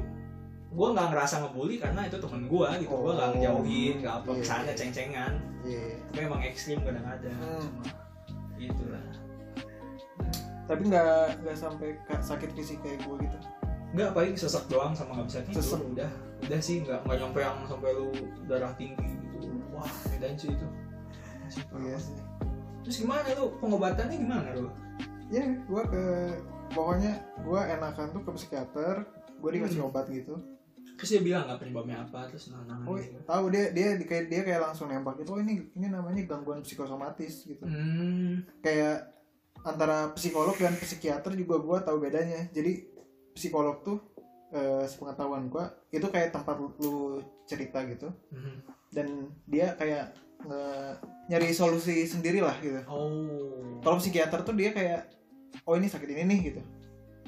gue 0.69 0.88
nggak 0.90 1.09
ngerasa 1.09 1.35
ngebully 1.40 1.76
karena 1.76 2.00
itu 2.05 2.17
temen 2.19 2.43
gue 2.45 2.69
gitu 2.78 2.95
gue 2.95 3.12
nggak 3.14 3.28
Oh. 3.28 3.33
ngejauhin 3.35 3.95
nggak 3.99 4.14
apa 4.14 4.26
Iya, 4.26 4.37
bercanda 4.37 4.71
iya. 4.71 4.76
ceng-cengan 4.76 5.33
Iya. 5.64 5.85
tapi 6.07 6.23
emang 6.23 6.43
ekstrim 6.43 6.78
kadang-kadang 6.81 7.35
Hmm. 7.35 7.61
cuma 7.61 7.85
gitu 8.57 8.85
lah 8.87 9.05
tapi 10.68 10.82
nggak 10.84 11.40
nggak 11.40 11.56
sampai 11.56 11.88
sakit 12.20 12.50
fisik 12.52 12.78
kayak 12.80 13.00
gue 13.02 13.16
gitu. 13.20 13.38
Nggak 13.88 14.12
paling 14.12 14.37
sesek 14.37 14.68
doang 14.68 14.92
sama 14.92 15.16
nggak 15.16 15.26
bisa 15.26 15.40
tidur. 15.42 15.58
Sesek. 15.58 15.80
udah 15.82 16.10
udah 16.38 16.60
sih 16.60 16.76
nggak 16.84 16.98
nggak 17.02 17.16
nyampe 17.18 17.38
yang 17.40 17.56
sampai 17.64 17.90
lu 17.90 18.08
darah 18.44 18.72
tinggi 18.75 19.08
gitu. 19.32 19.48
Wah 19.72 19.88
bedain 20.06 20.37
sih 20.37 20.52
itu. 20.52 20.66
Masih 21.40 21.62
oh 21.66 21.80
iya 21.80 21.96
sih. 21.96 22.16
terus 22.78 22.96
gimana 22.98 23.26
lu? 23.32 23.56
Pengobatannya 23.58 24.16
gimana 24.18 24.48
lu 24.54 24.68
ya 25.28 25.44
gue 25.44 25.82
ke 25.87 26.04
pokoknya 26.70 27.12
gue 27.38 27.60
enakan 27.60 28.06
tuh 28.10 28.22
ke 28.22 28.30
psikiater 28.32 29.04
gue 29.34 29.50
dikasih 29.50 29.80
Hmm. 29.80 29.88
obat 29.88 30.08
gitu. 30.08 30.37
Terus 30.96 31.08
dia 31.10 31.22
bilang 31.22 31.46
nggak 31.46 31.60
penyebabnya 31.60 32.02
apa 32.02 32.26
terus 32.26 32.48
nah, 32.48 32.64
nah, 32.64 32.80
oh 32.82 32.96
gitu. 32.96 33.20
tahu 33.22 33.48
dia 33.48 33.70
dia 33.70 33.94
di- 33.94 34.02
kayak 34.02 34.26
dia 34.26 34.40
kayak 34.42 34.60
langsung 34.62 34.88
nembak 34.88 35.16
gitu 35.16 35.30
oh 35.30 35.38
ini 35.38 35.68
ini 35.70 35.87
namanya 35.87 36.25
gangguan 36.25 36.60
psikosomatis 36.60 37.44
gitu. 37.44 37.60
Hmm. 37.62 38.42
Kayak 38.58 39.17
antara 39.67 40.12
psikolog 40.15 40.55
dan 40.59 40.75
psikiater 40.79 41.35
juga 41.35 41.59
gue 41.59 41.79
tahu 41.83 41.97
bedanya 41.99 42.47
jadi 42.55 42.87
psikolog 43.35 43.83
tuh 43.83 43.99
eh, 44.55 44.85
sepengetahuan 44.87 45.50
gue 45.50 45.65
itu 45.95 46.07
kayak 46.11 46.35
tempat 46.35 46.57
lu, 46.59 46.69
lu 46.79 46.95
cerita 47.49 47.83
gitu 47.87 48.11
hmm. 48.31 48.57
dan 48.95 49.33
dia 49.47 49.75
kayak 49.75 50.15
nge- 50.47 50.97
nyari 51.29 51.50
solusi 51.50 52.07
sendiri 52.07 52.43
lah 52.43 52.57
gitu 52.62 52.81
oh 52.87 53.83
kalau 53.83 53.99
psikiater 53.99 54.43
tuh 54.47 54.55
dia 54.55 54.71
kayak 54.75 55.11
oh 55.67 55.75
ini 55.75 55.88
sakit 55.91 56.09
ini 56.09 56.23
nih 56.25 56.38
gitu 56.53 56.61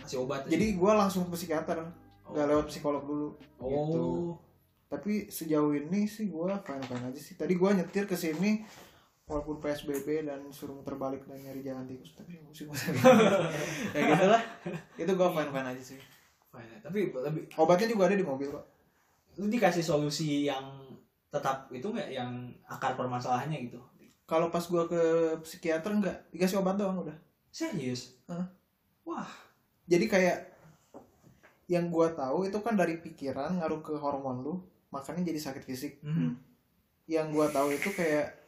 kasih 0.01 0.19
obat 0.25 0.47
ya? 0.49 0.57
jadi 0.57 0.67
gue 0.77 0.93
langsung 0.93 1.29
ke 1.29 1.37
psikiater 1.37 1.85
oh. 1.85 2.33
nggak 2.33 2.47
lewat 2.47 2.67
psikolog 2.73 3.03
dulu 3.05 3.29
oh 3.61 3.69
gitu. 3.69 4.05
tapi 4.91 5.13
sejauh 5.31 5.77
ini 5.77 6.07
sih 6.11 6.31
gue 6.31 6.53
fine 6.67 6.85
fine 6.87 7.05
aja 7.11 7.21
sih 7.21 7.35
tadi 7.37 7.55
gue 7.55 7.71
nyetir 7.71 8.05
ke 8.09 8.17
sini 8.17 8.65
walaupun 9.31 9.63
psbb 9.63 10.27
dan 10.27 10.43
suruh 10.51 10.75
muter 10.75 10.99
balik 10.99 11.23
dan 11.31 11.39
nyari 11.39 11.63
jalan 11.63 11.87
tikus 11.87 12.19
tapi 12.19 12.43
pusing 12.51 12.67
pusing 12.67 12.99
ya 13.95 14.01
gitu 14.03 14.27
lah. 14.27 14.43
Itu 14.99 15.13
gue 15.15 15.29
fine 15.31 15.51
fine 15.55 15.69
aja 15.71 15.83
sih. 15.95 16.01
Fine. 16.51 16.83
tapi 16.83 17.15
lebih 17.15 17.47
obatnya 17.55 17.87
juga 17.87 18.11
ada 18.11 18.19
di 18.19 18.27
mobil 18.27 18.51
kok 18.51 18.67
lu 19.39 19.47
dikasih 19.47 19.87
solusi 19.87 20.51
yang 20.51 20.67
tetap 21.31 21.71
itu 21.71 21.87
nggak? 21.87 22.11
Yang 22.11 22.59
akar 22.67 22.99
permasalahannya 22.99 23.71
gitu? 23.71 23.79
Kalau 24.27 24.51
pas 24.51 24.63
gue 24.63 24.83
ke 24.91 25.03
psikiater 25.47 25.91
nggak? 25.95 26.35
Dikasih 26.35 26.59
obat 26.59 26.75
doang 26.75 27.07
udah. 27.07 27.15
Serius? 27.51 28.19
Hah? 28.27 28.47
wah. 29.07 29.31
Jadi 29.91 30.07
kayak 30.07 30.39
yang 31.71 31.91
gue 31.91 32.07
tahu 32.15 32.51
itu 32.51 32.59
kan 32.63 32.75
dari 32.75 32.99
pikiran 32.99 33.63
ngaruh 33.63 33.83
ke 33.83 33.95
hormon 33.95 34.43
lu 34.43 34.55
makanya 34.91 35.31
jadi 35.31 35.39
sakit 35.39 35.63
fisik. 35.63 36.03
Mhm. 36.03 36.51
yang 37.11 37.35
gue 37.35 37.43
tahu 37.51 37.75
itu 37.75 37.91
kayak 37.91 38.40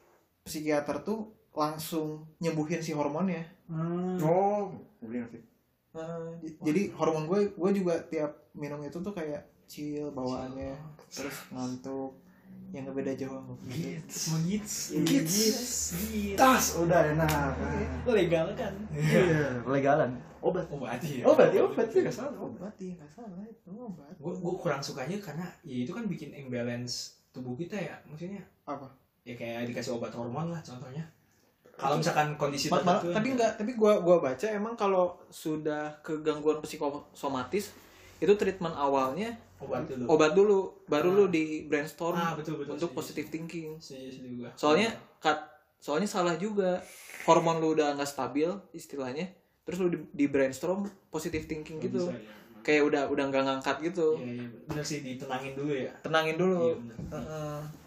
psikiater 0.43 1.03
tuh 1.03 1.31
langsung 1.53 2.27
nyembuhin 2.39 2.81
si 2.81 2.93
hormonnya. 2.93 3.45
Hmm. 3.67 4.19
oh 4.21 4.73
gue 5.01 5.17
ngerti 5.17 5.41
Nah, 5.93 6.33
j- 6.41 6.57
jadi 6.65 6.83
hormon 6.97 7.29
gue 7.29 7.53
gue 7.53 7.71
juga 7.77 8.01
tiap 8.09 8.49
minum 8.57 8.81
itu 8.81 8.97
tuh 8.97 9.13
kayak 9.13 9.45
chill 9.69 10.09
bawaannya 10.09 10.73
terus 11.09 11.37
ngantuk 11.53 12.17
yang 12.73 12.89
ngebeda 12.89 13.13
jauh 13.13 13.37
sama 13.37 13.53
gitu. 13.69 14.17
Mau 14.33 14.41
gits? 14.49 14.77
Gits. 15.05 15.37
Gits. 16.09 16.41
tas 16.41 16.81
udah 16.81 17.13
enak. 17.13 17.53
Legal 18.09 18.49
kan? 18.57 18.73
Iya. 18.89 19.61
Legalan. 19.69 20.17
Obat. 20.41 20.65
Obat 20.73 21.01
ya? 21.05 21.29
Obat 21.29 21.53
ya 21.53 21.61
obat. 21.69 21.85
ya 21.93 22.01
nggak 22.01 22.17
salah 22.17 22.33
obat. 22.41 22.57
Obat 22.57 22.75
ya 22.81 22.93
nggak 22.97 23.13
salah 23.13 23.45
itu 23.45 23.71
obat. 23.77 24.15
Gue 24.17 24.33
gue 24.33 24.55
kurang 24.57 24.81
sukanya 24.81 25.21
karena 25.21 25.45
ya 25.61 25.85
itu 25.85 25.93
kan 25.93 26.09
bikin 26.09 26.33
imbalance 26.33 27.21
tubuh 27.37 27.53
kita 27.53 27.77
ya. 27.77 28.01
Maksudnya 28.09 28.41
apa 28.65 28.89
ya 29.23 29.35
kayak 29.35 29.67
dikasih 29.67 29.93
obat 29.93 30.11
hormon 30.11 30.49
lah 30.49 30.61
contohnya 30.61 31.05
kalau 31.73 31.97
misalkan 31.97 32.35
kondisi 32.35 32.69
Ma- 32.69 32.79
ma- 32.79 32.99
tertentu 32.99 33.11
tapi 33.13 33.29
enggak 33.31 33.53
tapi 33.57 33.73
gua 33.73 33.99
gua 33.99 34.17
baca 34.19 34.47
emang 34.47 34.75
kalau 34.75 35.19
sudah 35.29 35.99
ke 36.01 36.21
gangguan 36.21 36.59
psikosomatis 36.61 37.71
itu 38.19 38.33
treatment 38.33 38.75
awalnya 38.75 39.35
obat 39.59 39.87
dulu 39.87 40.05
obat 40.07 40.31
dulu 40.33 40.59
baru 40.85 41.09
Ah. 41.09 41.17
lu 41.17 41.25
di 41.29 41.45
brainstorm 41.65 42.15
ah 42.15 42.35
betul 42.35 42.59
betul 42.59 42.75
untuk 42.77 42.91
setuju. 42.91 42.99
positive 42.99 43.29
thinking 43.29 43.69
Setuju, 43.79 44.11
setuju 44.11 44.29
juga 44.33 44.49
soalnya 44.55 44.89
kat 45.19 45.39
soalnya 45.79 46.07
salah 46.07 46.35
juga 46.37 46.79
hormon 47.23 47.59
lu 47.59 47.73
udah 47.73 47.95
nggak 47.95 48.07
stabil 48.09 48.47
istilahnya 48.73 49.31
terus 49.63 49.79
lu 49.79 49.89
di, 49.89 49.99
di 50.13 50.27
brainstorm 50.27 50.83
positive 51.09 51.47
thinking 51.47 51.79
Nggak 51.79 51.87
gitu 51.89 52.03
bisa, 52.05 52.13
ya. 52.13 52.21
kayak 52.61 52.83
udah 52.85 53.03
udah 53.09 53.25
nggak 53.25 53.43
ngangkat 53.45 53.77
gitu 53.85 54.19
Iya, 54.19 54.27
iya, 54.33 54.47
bener 54.65 54.85
sih 54.85 54.99
ditenangin 55.01 55.55
dulu 55.55 55.73
ya 55.73 55.91
tenangin 56.01 56.37
dulu 56.37 56.59
bener 56.77 56.97
Heeh. 57.09 57.11
Tenangin 57.11 57.23
dulu 57.23 57.51
baru. 57.65 57.82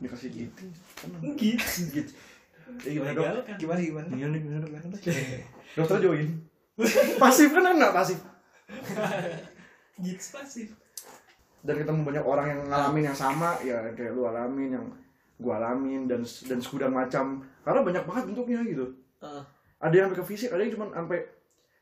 Dikasih 0.00 0.28
gitu. 0.32 0.62
Gitu. 1.36 1.82
Gitu 1.92 2.12
Eh, 2.66 2.98
gimana 2.98 3.14
dok? 3.14 3.46
Gimana 3.56 3.78
gimana? 3.78 4.06
Gimana 4.10 4.30
nih 4.34 4.40
gimana 4.42 4.58
dok 4.66 4.72
dokter 5.76 5.98
join. 6.02 6.28
Pasif 7.22 7.48
kan 7.54 7.72
enak 7.72 7.92
pasif? 7.94 8.18
Gigs 10.02 10.34
pasif. 10.34 10.68
Dan 11.62 11.82
ketemu 11.82 12.02
banyak 12.02 12.24
orang 12.26 12.46
yang 12.52 12.60
ngalamin 12.66 13.04
yang 13.10 13.18
sama 13.18 13.54
ya 13.62 13.80
kayak 13.94 14.12
lu 14.12 14.26
alamin 14.26 14.76
yang 14.76 14.86
gua 15.38 15.62
alamin 15.62 16.10
dan 16.10 16.26
dan 16.26 16.58
segudang 16.58 16.92
macam. 16.92 17.46
Karena 17.62 17.80
banyak 17.86 18.04
banget 18.04 18.24
bentuknya 18.34 18.60
gitu. 18.66 18.86
Heeh. 19.22 19.44
ada 19.76 19.92
yang 19.92 20.08
sampai 20.08 20.20
ke 20.24 20.26
fisik 20.28 20.50
ada 20.52 20.60
yang 20.64 20.72
cuma 20.72 20.88
sampai 20.88 21.20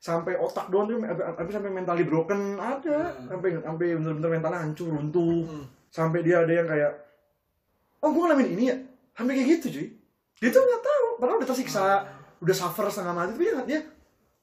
sampai 0.02 0.34
otak 0.34 0.66
doang 0.66 0.90
tuh 0.90 0.98
sampai, 0.98 1.50
sampai 1.54 1.70
mentally 1.72 2.04
broken 2.04 2.58
ada. 2.60 3.14
Sampai 3.24 3.56
sampai 3.56 3.86
bener-bener 3.96 4.30
mentalnya 4.36 4.60
hancur 4.62 4.92
runtuh. 4.92 5.48
Hmm. 5.48 5.66
sampai 5.94 6.26
dia 6.26 6.42
ada 6.42 6.50
yang 6.50 6.66
kayak 6.66 6.90
oh 8.04 8.10
gua 8.12 8.22
ngalamin 8.28 8.52
ini 8.52 8.64
ya? 8.68 8.76
Sampai 9.16 9.40
kayak 9.40 9.48
gitu 9.58 9.66
cuy. 9.80 9.88
Dia 10.44 10.50
tuh 10.52 10.60
nggak 10.60 10.82
tahu. 10.84 11.06
Padahal 11.16 11.38
udah 11.40 11.48
tersiksa 11.48 11.82
udah 12.44 12.52
suffer 12.52 12.84
setengah 12.92 13.14
mati 13.16 13.32
tapi 13.32 13.44
dia 13.48 13.54
nggak 13.56 13.68
dia 13.72 13.80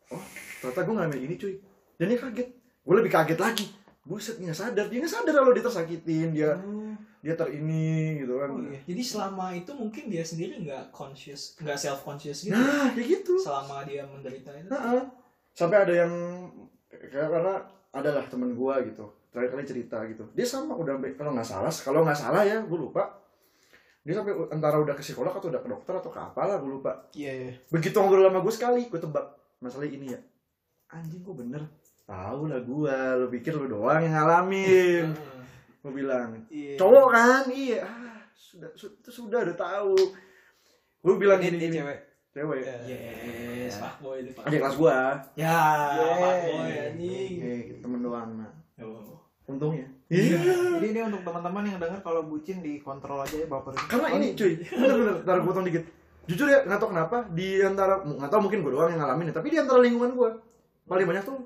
oh 0.10 0.24
ternyata 0.58 0.82
gue 0.82 0.94
ngalamin 0.98 1.22
ini 1.30 1.36
cuy. 1.38 1.54
Dan 2.02 2.06
dia 2.10 2.18
kaget. 2.18 2.50
Gue 2.82 2.96
lebih 2.98 3.12
kaget 3.14 3.40
lagi. 3.40 3.68
Buset 4.02 4.42
dia 4.42 4.50
nggak 4.50 4.58
sadar. 4.58 4.86
Dia 4.90 4.98
nggak 5.02 5.14
sadar 5.14 5.34
kalau 5.38 5.54
dia 5.54 5.64
tersakitin 5.64 6.30
dia 6.34 6.52
Oh, 6.58 6.98
dia 7.22 7.38
terini 7.38 8.22
gitu 8.26 8.34
kan. 8.42 8.50
Oh, 8.50 8.60
iya. 8.66 8.82
jadi 8.90 9.02
selama 9.06 9.54
itu 9.54 9.72
mungkin 9.78 10.10
dia 10.10 10.26
sendiri 10.26 10.58
nggak 10.66 10.90
conscious 10.90 11.54
nggak 11.62 11.78
self 11.78 12.02
conscious 12.02 12.50
gitu? 12.50 12.58
Nah 12.58 12.90
kayak 12.98 13.22
gitu. 13.22 13.38
Selama 13.38 13.86
dia 13.86 14.02
menderita 14.10 14.50
itu? 14.58 14.70
Nah, 14.74 15.06
sampai 15.54 15.78
ada 15.86 15.94
yang 15.94 16.12
kayak 16.90 17.30
karena 17.30 17.54
adalah 17.94 18.26
temen 18.26 18.58
gua 18.58 18.82
gitu. 18.82 19.06
Terakhir 19.30 19.54
kali 19.54 19.66
cerita 19.70 19.98
gitu. 20.10 20.26
Dia 20.34 20.50
sama 20.50 20.74
udah 20.74 20.98
kalau 21.14 21.38
nggak 21.38 21.46
salah 21.46 21.70
kalau 21.70 22.02
nggak 22.02 22.18
salah 22.18 22.42
ya 22.42 22.58
gue 22.66 22.78
lupa 22.78 23.21
dia 24.02 24.14
sampai 24.14 24.34
antara 24.50 24.78
udah 24.78 24.92
ke 24.92 25.02
psikolog 25.02 25.30
atau 25.30 25.48
udah 25.48 25.62
ke 25.62 25.70
dokter 25.70 25.94
atau 25.94 26.10
ke 26.10 26.18
apalah 26.18 26.58
gue 26.58 26.72
lupa. 26.72 27.06
Iya 27.12 27.32
iya. 27.32 27.52
Begitu 27.68 27.94
ngobrol 27.94 28.26
sama 28.26 28.40
gue 28.40 28.50
sekali 28.52 28.82
gue 28.86 28.98
tebak 28.98 29.26
masalah 29.58 29.86
ini 29.86 30.10
ya. 30.10 30.20
Anjing 30.90 31.22
gue 31.22 31.36
bener? 31.36 31.62
Tahu 32.04 32.42
lah 32.46 32.60
gue 32.60 32.96
lu 33.18 33.28
pikir 33.30 33.54
lu 33.54 33.68
doang 33.68 34.00
yang 34.00 34.14
ngalamin. 34.14 35.06
Gue 35.82 35.94
bilang 35.96 36.38
iya 36.46 36.78
cowok 36.78 37.08
kan? 37.10 37.44
Iya. 37.48 37.82
Ah, 37.82 38.22
sudah 38.32 38.70
su- 38.76 38.94
itu 38.94 39.10
sudah 39.12 39.42
udah 39.42 39.56
tahu. 39.56 39.98
Gue 41.00 41.16
bilang 41.18 41.38
dia 41.38 41.50
gini 41.50 41.70
cewek? 41.72 42.00
Cewek. 42.32 42.62
Iya. 42.62 42.98
yes 43.66 43.76
fuckboy 43.76 44.22
itu 44.22 44.30
fuckboy. 44.30 44.46
adik 44.48 44.60
kelas 44.62 44.76
gue 44.78 44.98
ya 45.36 45.58
fuckboy 45.92 46.70
anjing. 46.86 47.34
Oke, 47.36 47.74
temen 47.80 48.00
doang 48.00 48.30
nah 48.36 48.52
Oh. 48.78 49.18
untungnya 49.46 49.86
jadi 50.12 50.86
ini 50.92 51.00
untuk 51.08 51.24
teman-teman 51.24 51.64
yang 51.64 51.80
dengar 51.80 52.04
kalau 52.04 52.28
bucin 52.28 52.60
dikontrol 52.60 53.24
aja 53.24 53.36
ya 53.40 53.48
baper. 53.48 53.72
Karena 53.88 54.12
ini 54.20 54.36
cuy. 54.36 54.60
Bener-bener 54.60 55.24
ntar 55.24 55.40
potong 55.40 55.64
dikit. 55.64 55.88
Jujur 56.28 56.52
ya 56.52 56.68
nggak 56.68 56.80
tau 56.84 56.92
kenapa 56.92 57.18
di 57.32 57.64
antara 57.64 58.04
nggak 58.04 58.28
tau 58.28 58.44
mungkin 58.44 58.60
gue 58.60 58.72
doang 58.76 58.92
yang 58.92 59.02
ngalamin 59.02 59.32
ya 59.32 59.34
tapi 59.40 59.48
di 59.50 59.58
antara 59.58 59.80
lingkungan 59.82 60.14
gue 60.14 60.30
paling 60.86 61.08
banyak 61.08 61.24
tuh 61.26 61.40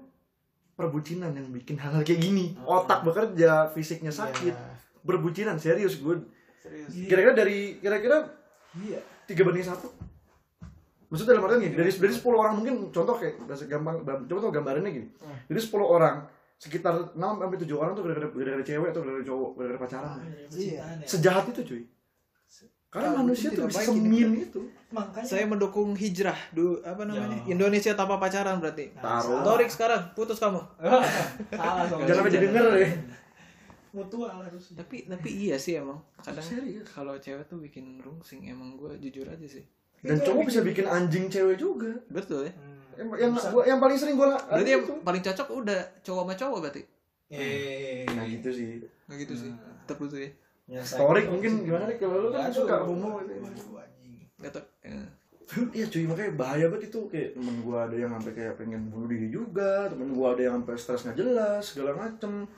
perbucinan 0.76 1.32
yang 1.32 1.48
bikin 1.54 1.78
hal-hal 1.80 2.02
kayak 2.02 2.20
gini. 2.20 2.58
Oh. 2.66 2.82
otak 2.82 3.06
bekerja 3.06 3.72
fisiknya 3.72 4.12
sakit. 4.12 4.52
Iya, 4.52 4.68
berbucinan 5.06 5.62
serius 5.62 6.02
gue 6.02 6.26
serius. 6.60 6.90
Kira-kira 6.92 7.38
dari 7.38 7.78
kira-kira 7.80 8.34
iya. 8.82 9.00
tiga 9.30 9.46
banding 9.46 9.64
satu. 9.64 9.94
Maksudnya 11.14 11.38
dalam 11.38 11.46
artian 11.48 11.62
gini 11.70 11.76
dari 11.78 11.92
dari 11.94 12.14
10 12.18 12.26
orang 12.34 12.54
mungkin 12.58 12.90
contoh 12.90 13.16
kayak 13.16 13.46
bahasa 13.46 13.70
gampang 13.70 14.02
coba 14.04 14.40
tau 14.42 14.52
gambarannya 14.52 14.90
gini. 14.92 15.08
Hmm. 15.22 15.38
dari 15.46 15.62
10 15.62 15.70
orang 15.86 16.16
sekitar 16.56 16.94
6 17.12 17.20
sampai 17.20 17.58
7 17.58 17.68
orang 17.72 17.94
tuh 17.94 18.04
gara-gara 18.04 18.28
gara-gara 18.28 18.64
cewek 18.64 18.88
atau 18.90 19.02
gara-gara 19.04 19.26
cowok 19.26 19.50
gara-gara 19.54 19.80
pacaran 19.80 20.12
Percintaan 20.48 20.96
ya. 20.98 21.08
sejahat 21.08 21.46
itu 21.50 21.62
cuy 21.64 21.84
karena 22.88 23.12
Ah, 23.12 23.16
manusia 23.20 23.52
tuh 23.52 23.68
bisa 23.68 23.84
semin 23.84 24.30
itu 24.40 24.62
makanya 24.88 25.28
Saya 25.28 25.44
mendukung 25.44 25.92
hijrah 25.94 26.40
du 26.56 26.80
apa 26.80 27.04
namanya? 27.04 27.44
Ya. 27.44 27.52
Indonesia 27.52 27.92
tanpa 27.92 28.16
pacaran 28.16 28.64
berarti. 28.64 28.96
Nah, 28.96 29.20
Taruh. 29.20 29.44
Torik 29.44 29.68
sekarang 29.68 30.16
putus 30.16 30.40
kamu. 30.40 30.64
salah 31.52 31.84
soalnya. 31.92 32.08
jangan 32.08 32.24
sampai 32.24 32.32
denger 32.40 32.66
ya 32.74 32.90
mutual 33.92 34.28
harus 34.30 34.72
Tapi 34.72 35.08
tapi 35.08 35.28
iya 35.28 35.56
sih 35.56 35.76
emang. 35.76 36.00
Kadang 36.20 36.40
Serius. 36.40 36.88
kalau 36.88 37.16
cewek 37.16 37.44
tuh 37.48 37.60
bikin 37.60 38.00
rungsing 38.00 38.44
emang 38.46 38.76
gue 38.76 38.96
jujur 39.02 39.24
aja 39.26 39.44
sih. 39.44 39.68
dan 40.00 40.16
cowok 40.16 40.48
bisa 40.48 40.64
bikin 40.64 40.86
anjing 40.86 41.28
cewek 41.28 41.58
juga 41.58 42.00
Betul 42.08 42.48
ya. 42.48 42.54
Yang 42.96 43.08
yang, 43.20 43.32
gua, 43.52 43.64
yang 43.68 43.80
paling 43.80 43.98
sering 44.00 44.16
gue 44.16 44.28
Berarti 44.28 44.72
yang 44.72 44.84
paling 45.04 45.24
cocok 45.24 45.48
udah 45.52 45.80
cowok 46.02 46.24
sama 46.24 46.34
cowok 46.36 46.60
berarti. 46.64 46.82
eh 47.34 48.06
nah 48.14 48.24
gitu 48.28 48.50
sih 48.54 48.80
Nggak 49.10 49.18
gitu 49.28 49.34
sih. 49.36 49.52
Tetap 49.86 49.98
gitu 50.08 50.18
ya. 50.18 50.30
Torik 50.82 51.26
itu 51.26 51.32
mungkin 51.32 51.52
sih. 51.52 51.64
gimana 51.70 51.84
nih 51.90 51.98
kalau 52.02 52.18
lu 52.26 52.30
kan 52.34 52.50
suka 52.50 52.76
homo 52.86 53.10
gitu. 53.26 53.36
Tau. 54.50 54.64
Ya. 54.86 55.04
Iya 55.78 55.86
cuy 55.94 56.04
makanya 56.10 56.34
bahaya 56.42 56.66
banget 56.74 56.90
itu 56.90 57.00
kayak 57.06 57.38
temen 57.38 57.56
gua 57.62 57.86
ada 57.86 57.94
yang 57.94 58.10
sampai 58.18 58.34
kayak 58.34 58.54
pengen 58.58 58.90
bunuh 58.90 59.06
diri 59.06 59.30
juga 59.30 59.86
temen 59.94 60.10
gua 60.18 60.34
ada 60.34 60.42
yang 60.42 60.54
sampai 60.58 60.74
stres 60.74 61.06
nggak 61.06 61.18
jelas 61.22 61.62
segala 61.62 61.94
macem 61.94 62.50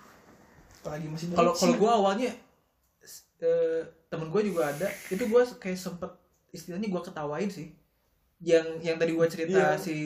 apalagi 0.88 1.08
masih 1.12 1.26
Kalau 1.36 1.52
kalau 1.52 1.76
gue 1.76 1.92
awalnya 1.92 2.32
eh, 3.44 3.82
temen 4.08 4.32
gue 4.32 4.42
juga 4.48 4.72
ada. 4.72 4.88
Itu 5.12 5.28
gue 5.28 5.42
kayak 5.60 5.76
sempet 5.76 6.12
istilahnya 6.56 6.88
gue 6.88 7.02
ketawain 7.04 7.52
sih. 7.52 7.76
Yang 8.38 8.68
yang 8.86 8.98
tadi 8.98 9.12
gue 9.14 9.28
cerita 9.28 9.60
Iya. 9.74 9.82
si 9.82 9.98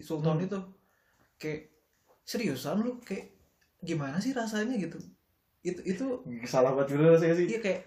Sultan 0.00 0.40
itu 0.40 0.56
kayak 1.36 1.68
seriusan 2.24 2.80
lu? 2.80 2.96
Kayak 3.04 3.28
gimana 3.78 4.16
sih 4.18 4.32
rasanya 4.32 4.74
gitu. 4.76 4.96
Itu 5.60 5.80
itu 5.84 6.06
salah 6.48 6.72
banget 6.72 6.96
bener 6.96 7.14
saya 7.20 7.34
sih. 7.36 7.46
Iya 7.46 7.60
kayak 7.60 7.80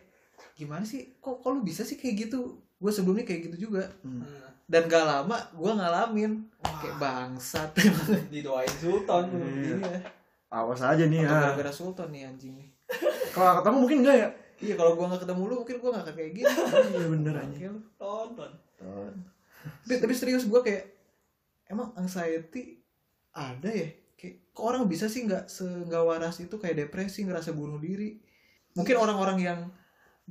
gimana 0.54 0.86
sih? 0.86 1.18
Kok 1.18 1.42
kok 1.42 1.50
lu 1.50 1.62
bisa 1.62 1.82
sih 1.82 1.98
kayak 1.98 2.30
gitu? 2.30 2.62
Gue 2.78 2.92
sebelumnya 2.94 3.26
kayak 3.26 3.50
gitu 3.52 3.70
juga. 3.70 3.86
Hmm. 4.06 4.26
dan 4.72 4.88
gak 4.88 5.04
lama 5.04 5.36
gue 5.52 5.68
ngalamin. 5.68 6.48
Wah. 6.64 6.72
kayak 6.80 6.96
bangsat. 6.96 7.76
Didoain 8.32 8.72
Sultan 8.80 9.28
lu. 9.28 9.44
Iya. 9.44 9.76
iya. 9.84 10.00
Awas 10.48 10.80
aja 10.80 11.04
nih 11.04 11.28
atau 11.28 11.36
ya. 11.36 11.42
gara-gara 11.44 11.72
Sultan 11.76 12.08
nih 12.16 12.24
anjing 12.24 12.56
nih. 12.56 12.70
Kalau 13.36 13.60
ketemu 13.60 13.78
mungkin 13.84 14.00
enggak 14.00 14.16
ya? 14.16 14.30
Iya 14.62 14.74
kalau 14.78 14.94
gue 14.94 15.06
nggak 15.10 15.26
ketemu 15.26 15.42
lu 15.50 15.56
mungkin 15.66 15.78
gue 15.82 15.90
nggak 15.92 16.06
kayak 16.14 16.32
gini. 16.38 16.46
Iya 16.94 17.08
bener 17.10 17.34
aja 17.34 17.68
lu. 17.68 17.82
tonton 17.98 18.52
tapi, 19.86 19.96
tapi 20.02 20.14
serius 20.14 20.46
gue 20.46 20.62
kayak 20.62 20.84
emang 21.70 21.96
anxiety 21.98 22.82
ada 23.32 23.70
ya? 23.72 23.90
Kayak 24.20 24.36
kok 24.54 24.66
orang 24.66 24.84
bisa 24.86 25.08
sih 25.08 25.26
nggak 25.26 25.50
nggak 25.88 26.04
waras 26.04 26.38
itu 26.44 26.56
kayak 26.60 26.88
depresi 26.88 27.26
ngerasa 27.26 27.56
bunuh 27.56 27.82
diri? 27.82 28.20
Mungkin 28.78 28.96
orang-orang 28.96 29.38
yang 29.42 29.60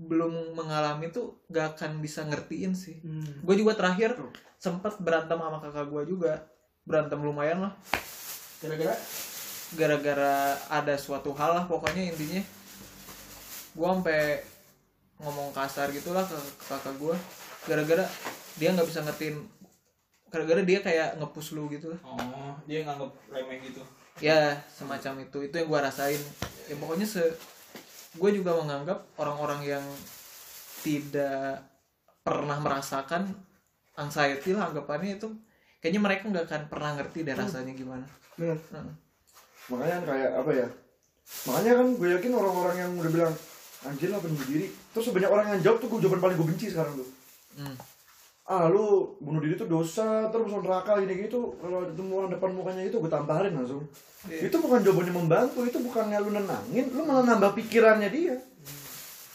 belum 0.00 0.56
mengalami 0.56 1.12
itu 1.12 1.44
gak 1.52 1.76
akan 1.76 2.00
bisa 2.00 2.24
ngertiin 2.24 2.72
sih. 2.72 3.04
Hmm. 3.04 3.44
gue 3.44 3.54
juga 3.58 3.76
terakhir 3.76 4.16
sempet 4.56 4.96
berantem 4.96 5.36
sama 5.36 5.60
kakak 5.60 5.86
gue 5.92 6.02
juga. 6.16 6.48
Berantem 6.88 7.20
lumayan 7.20 7.68
lah. 7.68 7.72
Gara-gara? 8.64 8.96
Gara-gara 9.76 10.56
ada 10.72 10.94
suatu 10.96 11.36
hal 11.36 11.52
lah 11.52 11.64
pokoknya 11.68 12.16
intinya. 12.16 12.40
Gue 13.76 13.86
sampai 13.92 14.40
ngomong 15.20 15.52
kasar 15.52 15.92
gitulah 15.92 16.24
ke 16.24 16.38
kakak 16.64 16.96
gue 16.96 17.16
gara-gara 17.68 18.08
dia 18.60 18.76
nggak 18.76 18.88
bisa 18.92 19.00
ngertiin 19.00 19.36
gara-gara 20.30 20.62
dia 20.62 20.78
kayak 20.84 21.16
ngepush 21.18 21.56
lu 21.56 21.66
gitu. 21.72 21.96
Oh 22.04 22.54
dia 22.68 22.84
nganggap 22.84 23.10
remeh 23.32 23.58
gitu. 23.64 23.82
Ya 24.20 24.60
semacam 24.68 25.24
itu. 25.24 25.48
Itu 25.48 25.54
yang 25.56 25.68
gue 25.72 25.80
rasain. 25.80 26.20
Ya 26.68 26.76
pokoknya 26.76 27.08
se 27.08 27.24
gue 28.14 28.30
juga 28.36 28.52
menganggap 28.60 29.06
orang-orang 29.16 29.64
yang 29.64 29.84
tidak 30.84 31.64
pernah 32.20 32.60
merasakan 32.60 33.32
anxiety 33.96 34.52
lah 34.52 34.70
anggapannya 34.70 35.16
itu 35.16 35.28
kayaknya 35.80 36.00
mereka 36.00 36.22
nggak 36.28 36.46
akan 36.48 36.62
pernah 36.68 36.90
ngerti 37.00 37.24
deh 37.24 37.34
rasanya 37.34 37.72
gimana. 37.72 38.06
Bener. 38.36 38.60
Heeh. 38.60 38.94
makanya 39.70 40.02
kan 40.02 40.04
kayak 40.10 40.30
apa 40.34 40.50
ya 40.50 40.68
makanya 41.46 41.72
kan 41.78 41.86
gue 41.94 42.08
yakin 42.10 42.32
orang-orang 42.34 42.76
yang 42.82 42.90
udah 42.98 43.12
bilang 43.12 43.34
anjir 43.86 44.08
lah 44.12 44.20
bunuh 44.20 44.44
diri. 44.44 44.66
Terus 44.92 45.04
sebanyak 45.08 45.30
orang 45.30 45.46
yang 45.56 45.60
jawab 45.64 45.78
tuh 45.80 45.88
gue 45.88 46.00
jawaban 46.04 46.20
paling 46.20 46.36
gue 46.36 46.48
benci 46.52 46.66
sekarang 46.68 46.92
tuh. 46.98 47.08
Hmm. 47.56 47.76
Ah 48.50 48.66
lu 48.66 48.82
bunuh 49.16 49.38
diri 49.38 49.54
tuh 49.54 49.64
dosa 49.64 50.26
terus 50.26 50.42
masuk 50.44 50.66
neraka 50.66 50.98
gini 50.98 51.22
gitu 51.22 51.54
kalau 51.56 51.86
ketemu 51.86 52.12
orang 52.16 52.30
depan 52.30 52.50
mukanya 52.50 52.82
itu 52.82 52.96
gue 52.96 53.06
tamparin 53.08 53.54
langsung 53.54 53.86
Iya. 54.20 54.50
itu 54.50 54.56
bukan 54.58 54.82
jawabannya 54.82 55.14
membantu 55.14 55.64
itu 55.64 55.78
bukannya 55.80 56.18
lu 56.18 56.30
nenangin 56.30 56.90
lu 56.90 57.02
malah 57.02 57.24
nambah 57.24 57.54
pikirannya 57.54 58.10
dia 58.10 58.34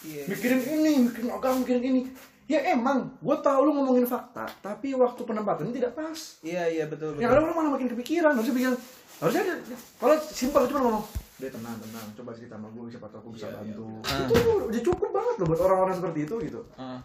Iya. 0.04 0.24
mikirin 0.28 0.62
ini 0.62 0.92
mikirin 1.02 1.32
agak 1.32 1.58
mikirin 1.58 1.84
ini 1.84 2.02
ya 2.46 2.62
emang 2.70 3.10
gue 3.18 3.38
tahu 3.40 3.60
lu 3.64 3.72
ngomongin 3.74 4.06
fakta 4.06 4.46
tapi 4.60 4.94
waktu 4.94 5.18
penempatannya 5.18 5.74
tidak 5.74 5.96
pas 5.96 6.38
Iya 6.40 6.70
iya 6.70 6.86
betul 6.86 7.16
yang 7.16 7.26
betul. 7.26 7.34
ada 7.34 7.42
orang 7.42 7.56
malah 7.56 7.72
makin 7.74 7.90
kepikiran 7.90 8.32
harusnya 8.32 8.54
bikin 8.54 8.76
harusnya 9.18 9.42
dia, 9.42 9.58
kalau 9.96 10.16
simpel 10.22 10.62
cuma 10.68 10.80
ngomong 10.84 11.04
dia 11.36 11.50
tenang 11.50 11.76
tenang 11.80 12.08
coba 12.14 12.32
cerita 12.32 12.54
sama 12.54 12.68
gue 12.70 12.86
siapa 12.86 13.08
tahu 13.10 13.20
aku 13.20 13.30
bisa 13.34 13.48
Iya, 13.48 13.56
bantu 13.58 13.86
iya. 14.04 14.38
itu 14.38 14.52
udah 14.62 14.82
cukup 14.84 15.10
banget 15.10 15.36
loh 15.36 15.46
buat 15.48 15.62
orang-orang 15.64 15.96
seperti 15.96 16.20
itu 16.22 16.36
gitu 16.44 16.62
Ah. 16.76 17.00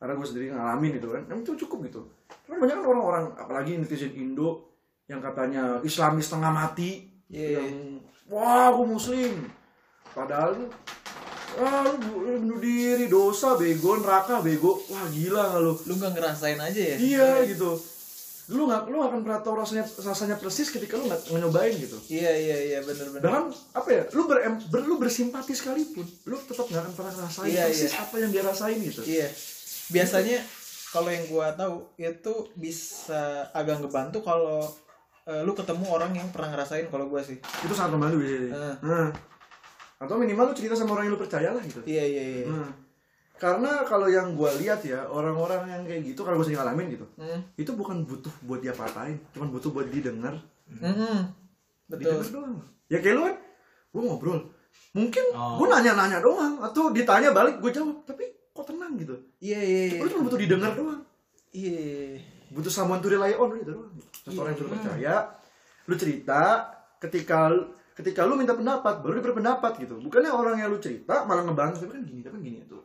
Karena 0.00 0.16
gue 0.16 0.24
sendiri 0.24 0.46
ngalamin 0.48 0.90
gitu 0.96 1.08
kan 1.08 1.22
emang 1.24 1.42
itu 1.42 1.52
cukup 1.60 1.78
gitu 1.86 2.00
tapi 2.40 2.56
banyak 2.56 2.74
kan 2.74 2.86
orang-orang 2.86 3.24
apalagi 3.36 3.76
netizen 3.76 4.10
Indo 4.12 4.72
yang 5.04 5.20
katanya 5.20 5.78
Islamis 5.80 6.24
setengah 6.24 6.50
mati 6.50 7.04
Iya. 7.28 7.62
yang 7.62 8.00
wah 8.26 8.70
aku 8.70 8.82
muslim 8.88 9.46
padahal 10.10 10.66
wah 11.52 11.84
lu 11.84 11.94
lu 12.16 12.32
bunuh 12.40 12.58
diri 12.58 13.06
dosa 13.06 13.54
bego 13.54 13.94
neraka 13.96 14.40
bego 14.40 14.80
wah 14.84 15.06
gila 15.08 15.42
nggak 15.48 15.60
lu 15.60 15.72
Lu 15.84 15.92
nggak 15.94 16.12
ngerasain 16.12 16.58
aja 16.58 16.80
ya? 16.80 16.96
iya 16.96 17.28
gitu 17.44 17.70
lu 18.50 18.66
nggak 18.66 18.82
lu 18.86 18.98
akan 18.98 19.22
pernah 19.22 19.38
tahu 19.38 19.54
rasanya 19.56 19.86
rasanya 20.00 20.34
persis 20.34 20.66
ketika 20.68 20.94
lu 20.94 21.06
nggak 21.06 21.22
nyobain 21.32 21.70
gitu 21.72 21.94
Iya 22.08 22.32
iya 22.34 22.56
iya 22.64 22.78
bener-bener. 22.80 23.22
bahkan 23.22 23.44
apa 23.70 23.88
ya 23.88 24.02
lu 24.10 24.26
ber, 24.26 24.42
ber- 24.66 24.82
lu 24.84 24.94
bersimpati 24.96 25.52
sekalipun 25.52 26.02
lu 26.02 26.34
tetap 26.40 26.66
nggak 26.66 26.82
akan 26.82 26.94
pernah 26.96 27.12
ngerasain 27.14 27.46
Iya, 27.46 27.62
persis 27.68 27.92
iya. 27.92 28.00
apa 28.00 28.14
yang 28.16 28.30
dia 28.30 28.42
rasain 28.42 28.78
gitu 28.80 29.02
Iya. 29.06 29.28
Biasanya 29.90 30.38
kalau 30.88 31.08
yang 31.08 31.24
gua 31.26 31.52
tahu 31.52 31.74
itu 31.96 32.34
bisa 32.54 33.20
agak 33.50 33.78
ngebantu 33.78 34.18
kalau 34.20 34.66
eh, 35.22 35.40
lu 35.40 35.52
ketemu 35.52 35.84
orang 35.86 36.10
yang 36.12 36.28
pernah 36.28 36.50
ngerasain 36.50 36.86
kalau 36.86 37.06
gua 37.06 37.20
sih. 37.20 37.38
itu 37.38 37.70
sangat 37.70 37.92
membantu 37.92 38.18
biasanya 38.18 38.50
Heeh. 38.50 38.74
nah, 38.80 39.08
atau 40.00 40.16
minimal 40.16 40.48
lu 40.48 40.54
cerita 40.54 40.72
sama 40.72 40.92
orang 40.92 41.06
yang 41.06 41.14
lu 41.14 41.20
percaya 41.20 41.48
lah 41.48 41.60
gitu 41.60 41.78
Iya 41.84 42.04
iya 42.04 42.22
iya. 42.34 42.44
Nah, 42.46 42.70
karena 43.36 43.84
kalau 43.84 44.04
yang 44.06 44.32
gue 44.32 44.50
lihat 44.58 44.80
ya 44.82 45.00
orang-orang 45.06 45.64
yang 45.66 45.82
kayak 45.82 46.02
gitu 46.04 46.20
kalau 46.20 46.36
gue 46.36 46.44
sering 46.44 46.58
ngalamin 46.58 46.86
gitu 46.90 47.06
Hmm. 47.16 47.40
itu 47.54 47.70
bukan 47.70 48.02
butuh 48.02 48.32
buat 48.42 48.58
dia 48.58 48.72
patahin 48.72 49.16
cuman 49.30 49.48
butuh 49.50 49.70
buat 49.70 49.86
didengar 49.86 50.36
Mm-mm. 50.70 51.24
Betul. 51.86 52.00
didengar 52.16 52.28
doang 52.30 52.56
ya 52.86 52.98
kayak 52.98 53.14
lu 53.14 53.22
kan 53.24 53.36
gue 53.90 54.02
ngobrol 54.02 54.40
mungkin 54.90 55.24
Oh. 55.32 55.56
gue 55.56 55.66
nanya-nanya 55.68 56.18
doang 56.18 56.58
atau 56.58 56.90
ditanya 56.90 57.30
balik 57.30 57.58
gue 57.58 57.70
jawab 57.70 58.04
tapi 58.04 58.28
kok 58.60 58.68
tenang 58.76 58.92
gitu? 59.00 59.16
Iya 59.40 59.60
iya 59.64 59.82
iya. 59.88 60.00
lu 60.04 60.08
cuma 60.12 60.22
butuh 60.28 60.40
didengar 60.40 60.72
doang. 60.76 61.02
Iya. 61.50 62.20
butuh 62.50 62.70
someone 62.70 63.00
to 63.02 63.08
rely 63.08 63.32
on 63.34 63.50
gitu 63.56 63.72
doang. 63.72 63.92
Seseorang 64.28 64.52
yang 64.52 64.60
lu 64.60 64.70
percaya 64.76 65.14
lu 65.88 65.94
cerita 65.96 66.42
ketika 67.00 67.50
ketika 67.96 68.24
lu 68.28 68.36
minta 68.36 68.52
pendapat 68.52 69.00
baru 69.00 69.18
dia 69.18 69.24
berpendapat 69.32 69.72
gitu. 69.80 69.96
Bukannya 69.98 70.30
orang 70.30 70.56
yang 70.60 70.68
lu 70.68 70.78
cerita 70.78 71.24
malah 71.24 71.42
ngebahas 71.42 71.80
tapi 71.80 71.96
kan 71.96 72.04
gini 72.04 72.20
tapi 72.20 72.36
kan 72.36 72.42
gini 72.44 72.58
tuh. 72.68 72.84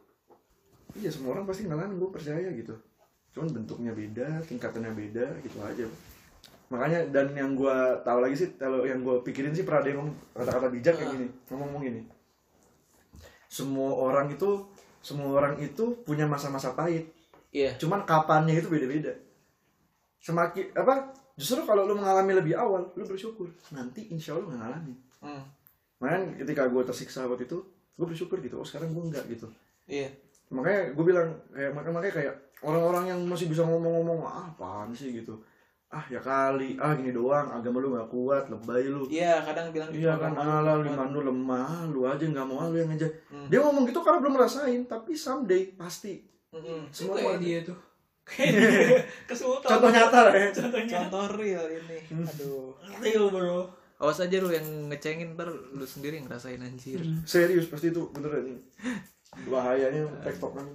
Iya 0.96 1.12
semua 1.12 1.36
orang 1.36 1.44
pasti 1.44 1.68
ngalamin 1.68 2.00
gue 2.00 2.10
percaya 2.10 2.48
gitu. 2.56 2.76
Cuman 3.36 3.52
bentuknya 3.52 3.92
beda 3.92 4.42
tingkatannya 4.48 4.92
beda 4.96 5.26
gitu 5.44 5.58
aja. 5.60 5.86
Makanya 6.72 7.12
dan 7.14 7.36
yang 7.36 7.54
gue 7.54 7.78
tahu 8.02 8.20
lagi 8.24 8.36
sih 8.36 8.50
kalau 8.58 8.88
yang 8.88 9.06
gue 9.06 9.22
pikirin 9.22 9.54
sih 9.54 9.68
pernah 9.68 9.86
ada 9.86 9.90
yang 9.92 10.10
kata-kata 10.34 10.68
bijak 10.72 10.96
kayak 10.98 11.10
gini 11.14 11.28
ngomong-ngomong 11.52 11.84
gini. 11.84 12.02
Semua 13.52 13.92
orang 13.94 14.34
itu 14.34 14.66
semua 15.06 15.38
orang 15.38 15.62
itu 15.62 16.02
punya 16.02 16.26
masa-masa 16.26 16.74
pahit. 16.74 17.14
Iya. 17.56 17.80
cuman 17.80 18.04
kapannya 18.04 18.60
itu 18.60 18.68
beda-beda. 18.68 19.16
Semakin 20.20 20.76
apa 20.76 21.16
justru 21.40 21.64
kalau 21.64 21.88
lu 21.88 21.96
mengalami 21.96 22.36
lebih 22.36 22.60
awal 22.60 22.92
lu 23.00 23.06
bersyukur. 23.08 23.48
Nanti 23.72 24.12
insya 24.12 24.36
Allah 24.36 24.50
nggak 24.52 24.62
ngalamin. 24.66 24.98
Hmm. 25.24 25.44
makanya 25.96 26.44
ketika 26.44 26.68
gue 26.68 26.82
tersiksa 26.84 27.24
waktu 27.24 27.48
itu 27.48 27.64
gue 27.96 28.06
bersyukur 28.10 28.44
gitu. 28.44 28.60
Oh 28.60 28.68
sekarang 28.68 28.92
gue 28.92 29.04
enggak 29.08 29.24
gitu. 29.32 29.48
Iya. 29.88 30.12
makanya 30.52 30.92
gue 30.94 31.06
bilang 31.06 31.30
kayak 31.56 31.72
makanya, 31.72 31.96
makanya 31.96 32.16
kayak 32.20 32.36
orang-orang 32.66 33.04
yang 33.16 33.20
masih 33.24 33.48
bisa 33.48 33.64
ngomong-ngomong 33.64 34.20
ah 34.28 34.52
apaan 34.52 34.92
sih? 34.92 35.16
gitu 35.16 35.40
ah 35.88 36.06
ya 36.08 36.18
kali. 36.18 36.76
Ah 36.76 36.94
gini 36.94 37.10
doang. 37.10 37.48
Agama 37.48 37.78
lu 37.80 37.94
nggak 37.94 38.10
kuat 38.10 38.44
lebay 38.48 38.86
lu. 38.86 39.06
Iya 39.06 39.42
kadang 39.42 39.70
bilang 39.70 39.90
iya 39.90 40.14
kan? 40.16 40.34
ala 40.34 40.80
lima 40.80 41.04
lu 41.08 41.22
lemah 41.24 41.88
lu 41.88 42.04
aja 42.04 42.22
nggak 42.22 42.46
mau 42.46 42.66
lu 42.66 42.78
yang 42.78 42.92
aja 42.92 43.08
Hmm. 43.30 43.48
dia 43.48 43.60
ngomong 43.60 43.86
gitu 43.86 44.00
karena 44.02 44.20
belum 44.20 44.34
ngerasain 44.36 44.82
tapi 44.86 45.14
someday 45.14 45.72
pasti. 45.74 46.26
Mm-mm. 46.52 46.88
semua 46.90 47.16
kayak 47.20 47.40
dia 47.40 47.60
tuh. 47.62 47.78
Kesultan 49.30 49.70
contoh 49.70 49.90
nyata 49.94 50.20
lah 50.26 50.34
ya. 50.34 50.50
Contohnya 50.50 50.90
Contoh 51.06 51.26
real 51.38 51.66
ini. 51.70 51.98
Aduh. 52.12 52.74
real 53.00 53.30
bro. 53.30 53.70
Awas 53.96 54.20
aja 54.20 54.38
lu 54.44 54.52
yang 54.52 54.92
ngecengin 54.92 55.38
ntar 55.38 55.48
lu 55.48 55.86
sendiri 55.86 56.20
yang 56.20 56.28
ngerasain 56.28 56.60
anjir. 56.60 57.00
serius 57.24 57.70
pasti 57.70 57.90
itu 57.90 58.04
beneran. 58.12 58.60
Bahayanya 59.48 60.04
tektokan 60.22 60.66